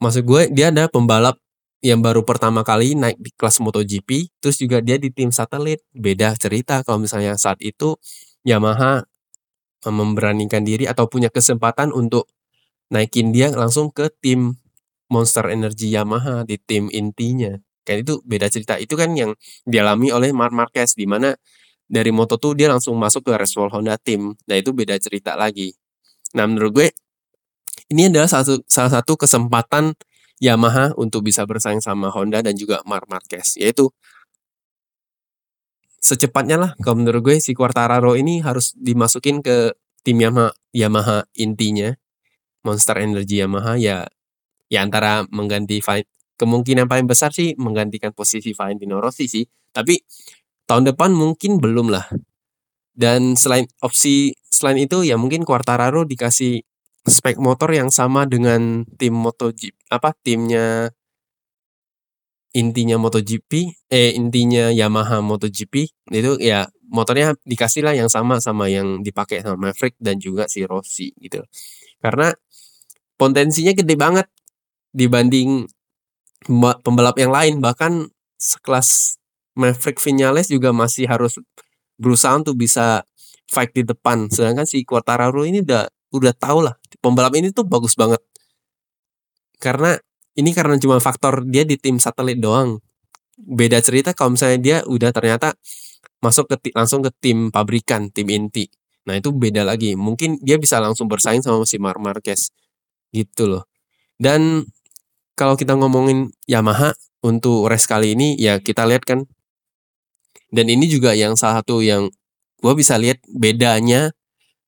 Maksud 0.00 0.24
gue 0.24 0.42
dia 0.50 0.72
ada 0.72 0.88
pembalap 0.88 1.36
yang 1.80 2.00
baru 2.04 2.24
pertama 2.24 2.60
kali 2.60 2.92
naik 2.92 3.16
di 3.20 3.30
kelas 3.32 3.60
MotoGP 3.60 4.32
terus 4.40 4.56
juga 4.58 4.80
dia 4.80 4.96
di 4.96 5.12
tim 5.12 5.30
satelit. 5.30 5.84
Beda 5.92 6.34
cerita 6.34 6.82
kalau 6.82 7.04
misalnya 7.04 7.36
saat 7.36 7.60
itu 7.60 8.00
Yamaha 8.42 9.04
memberanikan 9.88 10.60
diri 10.60 10.84
atau 10.84 11.08
punya 11.08 11.32
kesempatan 11.32 11.92
untuk 11.92 12.28
naikin 12.92 13.32
dia 13.32 13.48
langsung 13.54 13.88
ke 13.88 14.12
tim 14.20 14.60
Monster 15.10 15.50
Energy 15.50 15.90
Yamaha 15.92 16.46
di 16.46 16.56
tim 16.56 16.86
intinya. 16.94 17.58
Kan 17.82 18.06
itu 18.06 18.22
beda 18.22 18.46
cerita. 18.46 18.78
Itu 18.78 18.94
kan 18.94 19.12
yang 19.18 19.34
dialami 19.66 20.14
oleh 20.14 20.30
Mark 20.30 20.54
Marquez 20.54 20.94
di 20.94 21.04
mana 21.04 21.34
dari 21.90 22.14
Moto2 22.14 22.54
dia 22.54 22.70
langsung 22.70 22.94
masuk 22.94 23.26
ke 23.26 23.34
Reswell 23.34 23.68
Honda 23.74 23.98
Team. 23.98 24.38
Nah, 24.46 24.56
itu 24.56 24.70
beda 24.70 24.94
cerita 25.02 25.34
lagi. 25.34 25.74
Nah, 26.38 26.46
menurut 26.46 26.70
gue 26.70 26.88
ini 27.90 28.06
adalah 28.06 28.30
salah 28.30 28.46
satu, 28.46 28.62
salah 28.70 28.92
satu 29.02 29.12
kesempatan 29.18 29.98
Yamaha 30.38 30.94
untuk 30.96 31.26
bisa 31.26 31.42
bersaing 31.44 31.82
sama 31.82 32.08
Honda 32.14 32.40
dan 32.40 32.54
juga 32.56 32.80
Mark 32.86 33.10
Marquez, 33.10 33.58
yaitu 33.60 33.92
secepatnya 36.00 36.56
lah 36.56 36.70
kalau 36.80 37.04
menurut 37.04 37.20
gue 37.20 37.36
si 37.44 37.52
Quartararo 37.52 38.16
ini 38.16 38.40
harus 38.40 38.72
dimasukin 38.72 39.44
ke 39.44 39.76
tim 40.00 40.16
Yamaha, 40.16 40.56
Yamaha 40.72 41.28
intinya 41.36 41.92
Monster 42.64 43.04
Energy 43.04 43.44
Yamaha 43.44 43.76
ya 43.76 44.08
ya 44.70 44.86
antara 44.86 45.26
mengganti 45.28 45.82
kemungkinan 46.38 46.86
paling 46.86 47.10
besar 47.10 47.34
sih 47.34 47.52
menggantikan 47.58 48.14
posisi 48.14 48.54
Valentino 48.54 49.02
Rossi 49.02 49.26
sih. 49.26 49.44
Tapi 49.44 49.98
tahun 50.64 50.94
depan 50.94 51.10
mungkin 51.12 51.58
belum 51.58 51.90
lah. 51.92 52.06
Dan 52.94 53.34
selain 53.34 53.66
opsi 53.82 54.32
selain 54.46 54.78
itu 54.80 55.02
ya 55.02 55.18
mungkin 55.18 55.42
Quartararo 55.42 56.06
dikasih 56.06 56.62
spek 57.04 57.40
motor 57.42 57.72
yang 57.74 57.88
sama 57.88 58.28
dengan 58.28 58.84
tim 59.00 59.16
MotoGP 59.16 59.72
apa 59.90 60.12
timnya 60.20 60.92
intinya 62.50 62.98
MotoGP, 62.98 63.50
eh 63.90 64.10
intinya 64.18 64.74
Yamaha 64.74 65.22
MotoGP. 65.22 65.74
Itu 66.10 66.38
ya 66.42 66.66
motornya 66.90 67.38
dikasih 67.46 67.86
lah 67.86 67.94
yang 67.94 68.10
sama 68.10 68.42
sama 68.42 68.66
yang 68.66 69.02
dipakai 69.06 69.42
sama 69.46 69.70
Maverick 69.70 69.94
dan 70.02 70.18
juga 70.18 70.50
si 70.50 70.66
Rossi 70.66 71.14
gitu. 71.22 71.46
Karena 72.02 72.34
potensinya 73.14 73.70
gede 73.70 73.94
banget 73.94 74.26
dibanding 74.90 75.68
pembalap 76.82 77.16
yang 77.20 77.30
lain 77.30 77.60
bahkan 77.60 78.08
sekelas 78.40 79.20
Maverick 79.54 80.00
Vinales 80.00 80.48
juga 80.48 80.72
masih 80.72 81.04
harus 81.04 81.36
berusaha 82.00 82.32
untuk 82.32 82.56
bisa 82.56 83.04
fight 83.50 83.74
di 83.76 83.84
depan. 83.84 84.30
Sedangkan 84.32 84.64
si 84.64 84.86
Quartararo 84.86 85.44
ini 85.44 85.60
udah 85.60 85.84
udah 86.10 86.32
tau 86.34 86.64
lah 86.64 86.74
pembalap 87.04 87.34
ini 87.36 87.50
tuh 87.50 87.66
bagus 87.66 87.96
banget. 87.96 88.20
Karena 89.60 89.96
ini 90.38 90.50
karena 90.56 90.80
cuma 90.80 90.96
faktor 91.02 91.44
dia 91.44 91.66
di 91.68 91.76
tim 91.76 92.00
satelit 92.00 92.40
doang. 92.40 92.80
Beda 93.36 93.80
cerita 93.84 94.16
kalau 94.16 94.36
misalnya 94.36 94.58
dia 94.60 94.76
udah 94.88 95.10
ternyata 95.12 95.52
masuk 96.24 96.48
ke 96.48 96.72
langsung 96.76 97.04
ke 97.04 97.10
tim 97.20 97.52
pabrikan, 97.52 98.08
tim 98.12 98.28
inti. 98.28 98.68
Nah, 99.08 99.16
itu 99.16 99.32
beda 99.32 99.64
lagi. 99.64 99.96
Mungkin 99.96 100.44
dia 100.44 100.60
bisa 100.60 100.76
langsung 100.78 101.08
bersaing 101.08 101.40
sama 101.40 101.64
si 101.64 101.80
Mar 101.80 101.96
Marquez. 101.96 102.52
Gitu 103.10 103.48
loh. 103.48 103.64
Dan 104.20 104.68
kalau 105.34 105.54
kita 105.54 105.74
ngomongin 105.76 106.30
Yamaha 106.46 106.94
untuk 107.20 107.68
race 107.68 107.86
kali 107.86 108.16
ini 108.16 108.38
ya 108.40 108.58
kita 108.58 108.88
lihat 108.88 109.04
kan 109.04 109.28
dan 110.50 110.66
ini 110.66 110.90
juga 110.90 111.14
yang 111.14 111.38
salah 111.38 111.62
satu 111.62 111.80
yang 111.80 112.10
gue 112.60 112.74
bisa 112.74 112.98
lihat 112.98 113.22
bedanya 113.30 114.12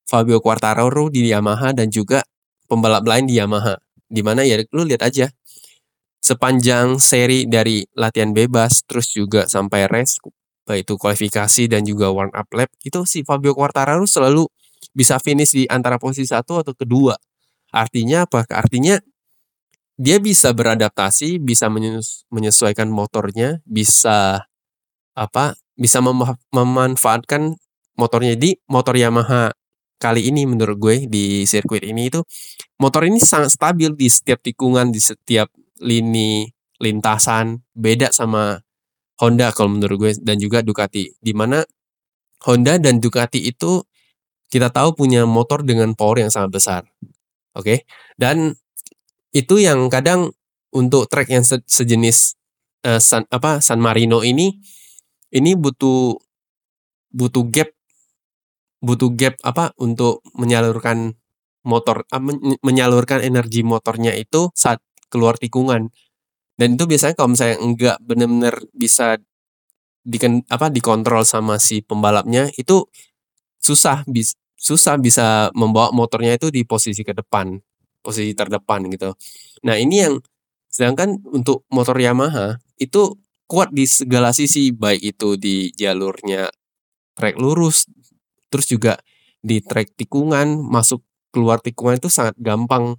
Fabio 0.07 0.39
Quartararo 0.39 1.11
di 1.11 1.27
Yamaha 1.27 1.75
dan 1.75 1.91
juga 1.91 2.23
pembalap 2.71 3.05
lain 3.07 3.27
di 3.29 3.39
Yamaha. 3.39 3.79
Di 4.13 4.21
mana 4.21 4.45
ya 4.45 4.61
lu 4.71 4.85
lihat 4.85 5.09
aja 5.09 5.33
sepanjang 6.23 7.03
seri 7.03 7.49
dari 7.51 7.83
latihan 7.99 8.31
bebas 8.31 8.87
terus 8.87 9.11
juga 9.11 9.51
sampai 9.51 9.91
race 9.91 10.23
baik 10.63 10.87
itu 10.87 10.95
kualifikasi 10.95 11.67
dan 11.67 11.83
juga 11.83 12.15
warm 12.15 12.31
up 12.31 12.47
lap 12.55 12.71
itu 12.87 13.03
si 13.03 13.27
Fabio 13.27 13.51
Quartararo 13.51 14.07
selalu 14.07 14.47
bisa 14.95 15.19
finish 15.19 15.51
di 15.51 15.65
antara 15.67 15.99
posisi 15.99 16.31
satu 16.31 16.63
atau 16.63 16.71
kedua. 16.77 17.19
Artinya 17.75 18.29
apa? 18.29 18.47
Artinya 18.53 19.01
dia 20.03 20.19
bisa 20.19 20.51
beradaptasi, 20.51 21.39
bisa 21.39 21.71
menyesuaikan 22.35 22.91
motornya, 22.91 23.63
bisa 23.63 24.51
apa? 25.15 25.55
Bisa 25.79 26.03
mem 26.03 26.19
memanfaatkan 26.51 27.55
motornya 27.95 28.35
di 28.35 28.59
motor 28.67 28.99
Yamaha 28.99 29.55
kali 30.03 30.27
ini 30.27 30.43
menurut 30.43 30.77
gue 30.83 30.97
di 31.07 31.47
sirkuit 31.47 31.87
ini 31.87 32.11
itu 32.11 32.19
motor 32.83 33.07
ini 33.07 33.23
sangat 33.23 33.55
stabil 33.55 33.95
di 33.95 34.11
setiap 34.11 34.43
tikungan 34.43 34.91
di 34.91 34.99
setiap 34.99 35.47
lini 35.79 36.51
lintasan 36.83 37.63
beda 37.71 38.11
sama 38.11 38.59
Honda 39.23 39.55
kalau 39.55 39.79
menurut 39.79 39.97
gue 40.03 40.13
dan 40.19 40.43
juga 40.43 40.67
Ducati 40.67 41.15
di 41.23 41.31
mana 41.31 41.63
Honda 42.43 42.83
dan 42.83 42.99
Ducati 42.99 43.47
itu 43.47 43.87
kita 44.51 44.75
tahu 44.75 44.99
punya 44.99 45.23
motor 45.23 45.63
dengan 45.63 45.95
power 45.95 46.27
yang 46.27 46.33
sangat 46.35 46.51
besar. 46.51 46.83
Oke. 47.55 47.63
Okay? 47.63 47.79
Dan 48.19 48.59
itu 49.33 49.61
yang 49.61 49.89
kadang 49.89 50.33
untuk 50.73 51.09
track 51.09 51.29
yang 51.29 51.45
se 51.45 51.61
sejenis 51.65 52.37
uh, 52.85 53.01
San 53.01 53.25
apa 53.29 53.61
San 53.65 53.81
Marino 53.81 54.21
ini 54.25 54.61
ini 55.33 55.57
butuh 55.57 56.17
butuh 57.13 57.45
gap 57.49 57.73
butuh 58.85 59.11
gap 59.17 59.37
apa 59.45 59.73
untuk 59.81 60.21
menyalurkan 60.37 61.17
motor 61.65 62.05
uh, 62.11 62.23
menyalurkan 62.61 63.23
energi 63.23 63.63
motornya 63.63 64.13
itu 64.17 64.51
saat 64.53 64.83
keluar 65.13 65.39
tikungan. 65.39 65.93
Dan 66.57 66.77
itu 66.77 66.85
biasanya 66.89 67.15
kalau 67.17 67.33
misalnya 67.33 67.57
enggak 67.61 67.97
benar-benar 68.05 68.55
bisa 68.77 69.17
diken, 70.05 70.43
apa 70.51 70.69
dikontrol 70.69 71.23
sama 71.23 71.57
si 71.63 71.81
pembalapnya 71.81 72.51
itu 72.59 72.87
susah 73.63 74.03
bis, 74.11 74.35
susah 74.59 74.99
bisa 74.99 75.49
membawa 75.55 75.95
motornya 75.95 76.37
itu 76.37 76.51
di 76.51 76.67
posisi 76.67 77.03
ke 77.07 77.15
depan, 77.15 77.57
posisi 78.03 78.35
terdepan 78.35 78.91
gitu. 78.91 79.15
Nah, 79.65 79.79
ini 79.79 80.03
yang 80.03 80.15
sedangkan 80.69 81.23
untuk 81.31 81.65
motor 81.71 81.97
Yamaha 81.97 82.59
itu 82.77 83.17
kuat 83.47 83.71
di 83.71 83.85
segala 83.85 84.33
sisi 84.33 84.73
baik 84.73 85.15
itu 85.17 85.37
di 85.37 85.69
jalurnya 85.77 86.49
trek 87.13 87.37
lurus 87.37 87.85
terus 88.49 88.67
juga 88.69 88.97
di 89.45 89.61
trek 89.61 89.93
tikungan 89.93 90.57
masuk 90.57 91.05
keluar 91.29 91.61
tikungan 91.61 92.01
itu 92.01 92.09
sangat 92.09 92.33
gampang 92.41 92.97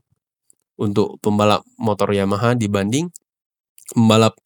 untuk 0.77 1.17
pembalap 1.21 1.65
motor 1.77 2.09
Yamaha 2.13 2.53
dibanding 2.53 3.09
pembalap 3.93 4.37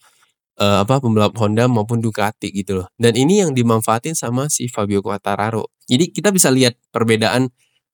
uh, 0.59 0.83
apa 0.83 0.99
pembalap 0.99 1.33
Honda 1.39 1.65
maupun 1.71 2.03
Ducati 2.03 2.51
gitu 2.51 2.83
loh. 2.83 2.87
Dan 2.99 3.15
ini 3.15 3.41
yang 3.45 3.55
dimanfaatin 3.55 4.13
sama 4.13 4.51
si 4.51 4.67
Fabio 4.67 4.99
Quartararo. 4.99 5.71
Jadi 5.87 6.11
kita 6.11 6.35
bisa 6.35 6.51
lihat 6.51 6.75
perbedaan 6.91 7.47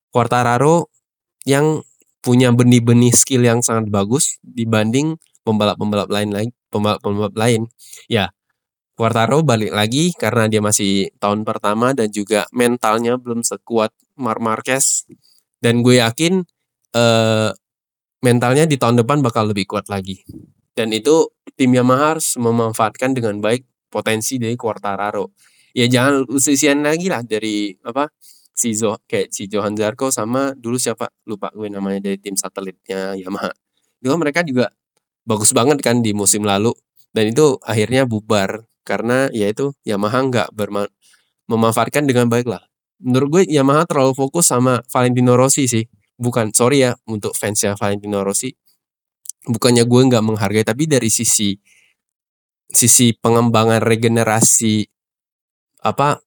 Quartararo 0.10 0.90
yang 1.46 1.84
punya 2.24 2.56
benih-benih 2.56 3.12
skill 3.12 3.44
yang 3.44 3.60
sangat 3.60 3.92
bagus 3.92 4.40
dibanding 4.42 5.20
pembalap-pembalap 5.44 6.08
lain 6.08 6.32
lain 6.32 6.50
pembalap-pembalap 6.72 7.36
lain. 7.36 7.68
Ya, 8.08 8.32
Quartaro 8.96 9.44
balik 9.44 9.76
lagi 9.76 10.16
karena 10.16 10.48
dia 10.48 10.64
masih 10.64 11.12
tahun 11.20 11.44
pertama 11.44 11.92
dan 11.92 12.10
juga 12.10 12.48
mentalnya 12.56 13.20
belum 13.20 13.44
sekuat 13.44 13.92
Mar 14.18 14.40
Marquez 14.40 15.06
dan 15.60 15.84
gue 15.84 16.00
yakin 16.00 16.42
eh, 16.96 17.50
mentalnya 18.24 18.64
di 18.64 18.80
tahun 18.80 19.04
depan 19.04 19.20
bakal 19.20 19.52
lebih 19.52 19.68
kuat 19.68 19.92
lagi. 19.92 20.24
Dan 20.74 20.90
itu 20.90 21.30
tim 21.54 21.70
Yamaha 21.70 22.18
harus 22.18 22.34
memanfaatkan 22.40 23.14
dengan 23.14 23.38
baik 23.44 23.68
potensi 23.92 24.42
dari 24.42 24.58
Quartararo. 24.58 25.30
Ya 25.74 25.90
jangan 25.90 26.26
usisian 26.30 26.86
lagi 26.86 27.10
lah 27.10 27.26
dari 27.26 27.74
apa 27.82 28.10
si 28.54 28.78
Zo 28.78 29.02
kayak 29.10 29.34
si 29.34 29.50
Johan 29.50 29.74
Zarco 29.74 30.14
sama 30.14 30.54
dulu 30.54 30.78
siapa 30.78 31.10
lupa 31.26 31.50
gue 31.52 31.68
namanya 31.74 32.10
dari 32.10 32.18
tim 32.22 32.38
satelitnya 32.38 33.18
Yamaha. 33.18 33.50
Itu 34.00 34.14
mereka 34.16 34.46
juga 34.46 34.70
bagus 35.26 35.52
banget 35.52 35.82
kan 35.82 36.06
di 36.06 36.14
musim 36.14 36.46
lalu 36.46 36.72
dan 37.12 37.34
itu 37.34 37.58
akhirnya 37.66 38.06
bubar 38.06 38.70
karena 38.86 39.28
ya 39.34 39.50
itu 39.50 39.74
Yamaha 39.84 40.20
nggak 40.30 40.48
memanfaatkan 41.50 42.06
dengan 42.06 42.30
baik 42.30 42.48
lah. 42.48 42.62
Menurut 43.04 43.30
gue 43.42 43.44
Yamaha 43.52 43.84
terlalu 43.90 44.16
fokus 44.16 44.48
sama 44.48 44.80
Valentino 44.88 45.36
Rossi 45.36 45.68
sih. 45.68 45.84
Bukan 46.16 46.54
sorry 46.56 46.88
ya 46.88 46.96
untuk 47.10 47.36
fansnya 47.36 47.76
Valentino 47.76 48.24
Rossi. 48.24 48.54
Bukannya 49.44 49.84
gue 49.84 50.02
nggak 50.08 50.24
menghargai 50.24 50.64
tapi 50.64 50.88
dari 50.88 51.12
sisi 51.12 51.52
sisi 52.74 53.12
pengembangan 53.14 53.84
regenerasi 53.84 54.88
apa 55.84 56.23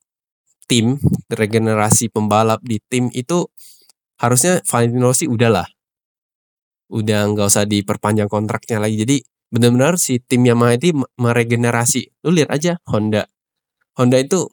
tim 0.66 0.98
regenerasi 1.30 2.10
pembalap 2.10 2.62
di 2.62 2.82
tim 2.90 3.10
itu 3.14 3.46
harusnya 4.18 4.60
Valentino 4.66 5.10
Rossi 5.10 5.26
udahlah 5.30 5.66
udah 6.90 7.34
nggak 7.34 7.46
usah 7.46 7.66
diperpanjang 7.66 8.30
kontraknya 8.30 8.78
lagi. 8.78 9.02
Jadi 9.02 9.16
benar-benar 9.50 9.98
si 9.98 10.22
tim 10.22 10.46
Yamaha 10.46 10.78
itu 10.78 10.94
meregenerasi. 11.18 12.22
Lu 12.26 12.34
lihat 12.34 12.50
aja 12.54 12.78
Honda. 12.86 13.26
Honda 13.98 14.18
itu 14.20 14.50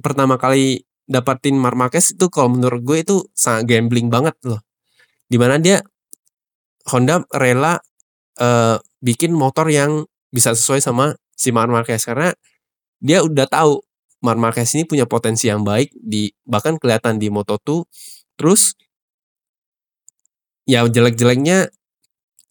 pertama 0.00 0.40
kali 0.40 0.84
dapatin 1.04 1.60
Mark 1.60 1.76
Marquez 1.76 2.16
itu 2.16 2.26
kalau 2.32 2.56
menurut 2.56 2.80
gue 2.80 2.98
itu 3.04 3.16
sangat 3.36 3.68
gambling 3.68 4.08
banget 4.08 4.36
loh. 4.48 4.60
Di 5.28 5.36
mana 5.36 5.60
dia 5.60 5.80
Honda 6.88 7.24
rela 7.32 7.80
uh, 8.40 8.76
bikin 9.04 9.32
motor 9.32 9.68
yang 9.68 10.04
bisa 10.32 10.56
sesuai 10.56 10.80
sama 10.80 11.16
si 11.36 11.52
Mark 11.52 11.68
Marquez. 11.68 12.04
Karena 12.04 12.32
dia 13.00 13.20
udah 13.20 13.44
tahu 13.44 13.84
Mark 14.24 14.40
Marquez 14.40 14.72
ini 14.72 14.88
punya 14.88 15.04
potensi 15.04 15.52
yang 15.52 15.60
baik 15.62 15.92
di 15.92 16.32
bahkan 16.48 16.80
kelihatan 16.80 17.20
di 17.20 17.28
Moto2 17.28 17.84
terus 18.40 18.72
ya 20.64 20.80
jelek-jeleknya 20.88 21.68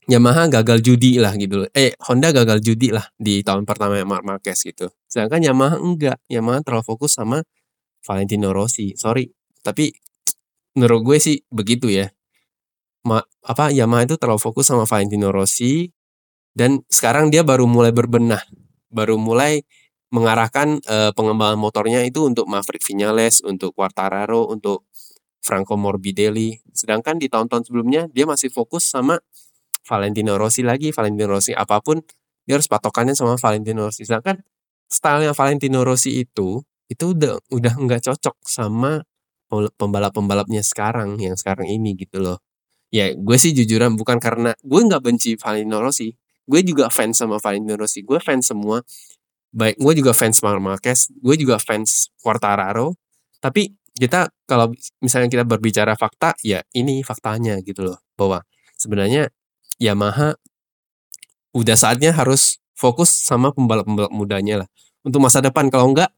Yamaha 0.03 0.51
gagal 0.51 0.83
judi 0.83 1.15
lah 1.15 1.31
gitu 1.39 1.63
Eh 1.71 1.95
Honda 2.05 2.35
gagal 2.35 2.59
judi 2.59 2.91
lah 2.91 3.07
di 3.15 3.39
tahun 3.39 3.63
pertama 3.63 3.95
Mark 4.03 4.27
Marquez 4.27 4.59
gitu. 4.59 4.91
Sedangkan 5.07 5.39
Yamaha 5.39 5.79
enggak. 5.79 6.19
Yamaha 6.27 6.59
terlalu 6.59 6.83
fokus 6.83 7.15
sama 7.15 7.39
Valentino 8.03 8.51
Rossi. 8.51 8.99
Sorry, 8.99 9.31
tapi 9.63 9.95
menurut 10.75 11.01
gue 11.07 11.17
sih 11.23 11.39
begitu 11.47 11.87
ya. 11.87 12.11
Ma, 13.07 13.23
apa 13.47 13.71
Yamaha 13.71 14.11
itu 14.11 14.15
terlalu 14.19 14.43
fokus 14.43 14.67
sama 14.67 14.83
Valentino 14.83 15.31
Rossi 15.31 15.87
dan 16.51 16.83
sekarang 16.91 17.31
dia 17.31 17.47
baru 17.47 17.63
mulai 17.63 17.95
berbenah, 17.95 18.43
baru 18.91 19.15
mulai 19.15 19.63
mengarahkan 20.13 20.77
uh, 20.85 21.09
pengembangan 21.17 21.57
motornya 21.57 22.05
itu 22.05 22.29
untuk 22.29 22.45
Maverick 22.45 22.85
Vinales, 22.85 23.41
untuk 23.41 23.73
Quartararo, 23.73 24.45
untuk 24.45 24.85
Franco 25.41 25.73
Morbidelli. 25.73 26.61
Sedangkan 26.69 27.17
di 27.17 27.27
tahun-tahun 27.33 27.65
sebelumnya 27.65 28.05
dia 28.13 28.29
masih 28.29 28.53
fokus 28.53 28.85
sama 28.85 29.17
Valentino 29.83 30.37
Rossi 30.37 30.61
lagi, 30.61 30.93
Valentino 30.93 31.33
Rossi 31.33 31.51
apa 31.57 31.81
pun 31.81 31.99
dia 32.45 32.61
harus 32.61 32.69
patokannya 32.69 33.17
sama 33.17 33.41
Valentino 33.41 33.89
Rossi. 33.89 34.05
Sedangkan 34.05 34.39
stylenya 34.85 35.33
Valentino 35.33 35.81
Rossi 35.81 36.21
itu 36.21 36.61
itu 36.87 37.05
udah 37.17 37.41
udah 37.49 37.73
nggak 37.73 38.05
cocok 38.05 38.37
sama 38.45 39.01
pembalap-pembalapnya 39.49 40.61
sekarang 40.61 41.17
yang 41.17 41.33
sekarang 41.33 41.65
ini 41.73 41.97
gitu 41.97 42.21
loh. 42.21 42.37
Ya 42.93 43.09
gue 43.17 43.37
sih 43.41 43.57
jujuran 43.57 43.97
bukan 43.97 44.21
karena 44.21 44.53
gue 44.61 44.81
nggak 44.85 45.01
benci 45.01 45.33
Valentino 45.41 45.81
Rossi, 45.81 46.13
gue 46.45 46.61
juga 46.61 46.93
fans 46.93 47.17
sama 47.17 47.41
Valentino 47.41 47.81
Rossi, 47.81 48.05
gue 48.05 48.21
fans 48.21 48.45
semua 48.45 48.85
baik 49.53 49.77
gue 49.77 49.93
juga 50.01 50.11
fans 50.17 50.41
Marquez 50.41 51.13
gue 51.13 51.35
juga 51.37 51.61
fans 51.61 52.09
Quartararo 52.19 52.97
tapi 53.37 53.69
kita 53.93 54.33
kalau 54.49 54.73
misalnya 54.99 55.29
kita 55.29 55.45
berbicara 55.45 55.93
fakta 55.93 56.33
ya 56.41 56.65
ini 56.73 57.05
faktanya 57.05 57.61
gitu 57.61 57.85
loh 57.85 58.01
bahwa 58.17 58.41
sebenarnya 58.75 59.29
Yamaha 59.77 60.33
udah 61.53 61.77
saatnya 61.77 62.09
harus 62.17 62.57
fokus 62.73 63.13
sama 63.13 63.53
pembalap-pembalap 63.53 64.09
mudanya 64.09 64.65
lah 64.65 64.69
untuk 65.05 65.21
masa 65.21 65.39
depan 65.39 65.69
kalau 65.69 65.93
enggak 65.93 66.09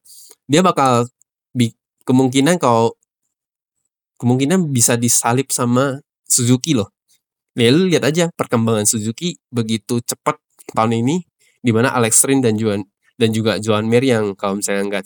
dia 0.48 0.64
bakal 0.64 1.12
bi 1.52 1.76
kemungkinan 2.08 2.56
kalau 2.56 2.96
kemungkinan 4.20 4.72
bisa 4.72 4.96
disalip 4.96 5.52
sama 5.52 6.00
Suzuki 6.26 6.74
loh. 6.74 6.90
Ya 7.56 7.72
lu 7.72 7.88
lihat 7.88 8.04
aja 8.04 8.28
perkembangan 8.36 8.84
Suzuki 8.84 9.40
begitu 9.48 10.04
cepat 10.04 10.36
tahun 10.76 11.06
ini 11.06 11.24
di 11.64 11.72
mana 11.72 11.94
Alex 11.96 12.28
Rin 12.28 12.44
dan 12.44 12.60
Juan 12.60 12.84
dan 13.16 13.30
juga 13.32 13.58
Joan 13.60 13.88
Mir 13.88 14.04
yang 14.04 14.36
kalau 14.36 14.60
misalnya 14.60 14.88
nggak 14.88 15.04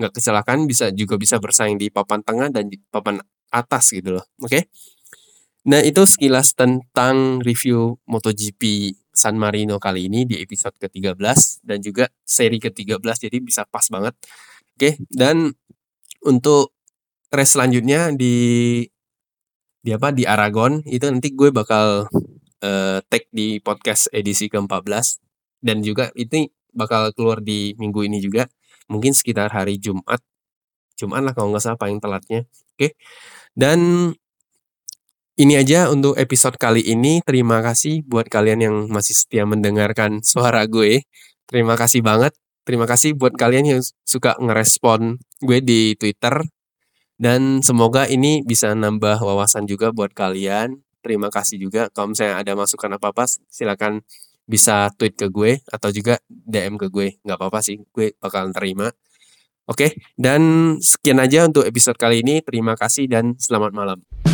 nggak 0.00 0.12
kecelakaan 0.16 0.64
bisa 0.64 0.88
juga 0.92 1.20
bisa 1.20 1.36
bersaing 1.36 1.76
di 1.76 1.92
papan 1.92 2.24
tengah 2.24 2.48
dan 2.48 2.72
di 2.72 2.80
papan 2.88 3.20
atas 3.52 3.92
gitu 3.92 4.16
loh. 4.16 4.24
Oke. 4.40 4.48
Okay? 4.48 4.62
Nah, 5.68 5.84
itu 5.84 6.08
sekilas 6.08 6.56
tentang 6.56 7.44
review 7.44 8.00
MotoGP 8.08 8.96
San 9.12 9.36
Marino 9.36 9.76
kali 9.76 10.08
ini 10.08 10.24
di 10.24 10.40
episode 10.40 10.72
ke-13 10.80 11.20
dan 11.60 11.84
juga 11.84 12.08
seri 12.24 12.56
ke-13 12.56 13.28
jadi 13.28 13.36
bisa 13.44 13.68
pas 13.68 13.84
banget. 13.92 14.16
Oke, 14.72 14.80
okay? 14.80 14.92
dan 15.12 15.52
untuk 16.24 16.72
race 17.28 17.52
selanjutnya 17.52 18.16
di 18.16 18.80
di 19.80 19.90
apa 19.92 20.12
di 20.16 20.24
Aragon 20.24 20.80
itu 20.88 21.04
nanti 21.08 21.32
gue 21.36 21.52
bakal 21.52 22.08
uh, 22.64 22.98
tag 23.04 23.24
di 23.28 23.60
podcast 23.60 24.08
edisi 24.16 24.48
ke-14 24.48 25.20
dan 25.60 25.84
juga 25.84 26.08
itu 26.16 26.48
bakal 26.72 27.10
keluar 27.14 27.42
di 27.42 27.74
minggu 27.76 28.06
ini 28.06 28.18
juga. 28.22 28.46
Mungkin 28.90 29.14
sekitar 29.14 29.54
hari 29.54 29.78
Jumat. 29.78 30.18
Jumat 30.98 31.22
lah 31.24 31.32
kalau 31.32 31.54
nggak 31.54 31.62
salah 31.62 31.78
paling 31.80 32.02
telatnya. 32.02 32.44
Oke. 32.74 32.98
Dan 33.54 34.10
ini 35.40 35.56
aja 35.56 35.88
untuk 35.88 36.20
episode 36.20 36.60
kali 36.60 36.84
ini. 36.84 37.24
Terima 37.24 37.64
kasih 37.64 38.04
buat 38.04 38.28
kalian 38.28 38.60
yang 38.60 38.76
masih 38.92 39.16
setia 39.16 39.48
mendengarkan 39.48 40.20
suara 40.20 40.68
gue. 40.68 41.06
Terima 41.48 41.80
kasih 41.80 42.04
banget. 42.04 42.36
Terima 42.68 42.84
kasih 42.84 43.16
buat 43.16 43.32
kalian 43.34 43.64
yang 43.78 43.80
suka 44.04 44.36
ngerespon 44.36 45.16
gue 45.40 45.58
di 45.64 45.96
Twitter. 45.96 46.44
Dan 47.20 47.64
semoga 47.64 48.04
ini 48.08 48.44
bisa 48.44 48.72
nambah 48.76 49.20
wawasan 49.20 49.64
juga 49.64 49.92
buat 49.96 50.12
kalian. 50.12 50.80
Terima 51.00 51.32
kasih 51.32 51.56
juga. 51.56 51.88
Kalau 51.88 52.12
misalnya 52.12 52.40
ada 52.40 52.52
masukan 52.52 53.00
apa-apa, 53.00 53.24
silakan 53.48 54.04
bisa 54.50 54.90
tweet 54.98 55.14
ke 55.14 55.30
gue 55.30 55.62
atau 55.70 55.94
juga 55.94 56.18
DM 56.26 56.74
ke 56.74 56.90
gue. 56.90 57.22
Nggak 57.22 57.38
apa-apa 57.38 57.62
sih 57.62 57.78
gue 57.78 58.18
bakal 58.18 58.50
terima 58.50 58.90
oke 59.70 59.94
dan 60.18 60.74
sekian 60.82 61.22
aja 61.22 61.46
untuk 61.46 61.62
episode 61.62 61.94
kali 61.94 62.26
ini. 62.26 62.42
Terima 62.42 62.74
kasih 62.74 63.06
dan 63.06 63.38
selamat 63.38 63.70
malam 63.70 64.29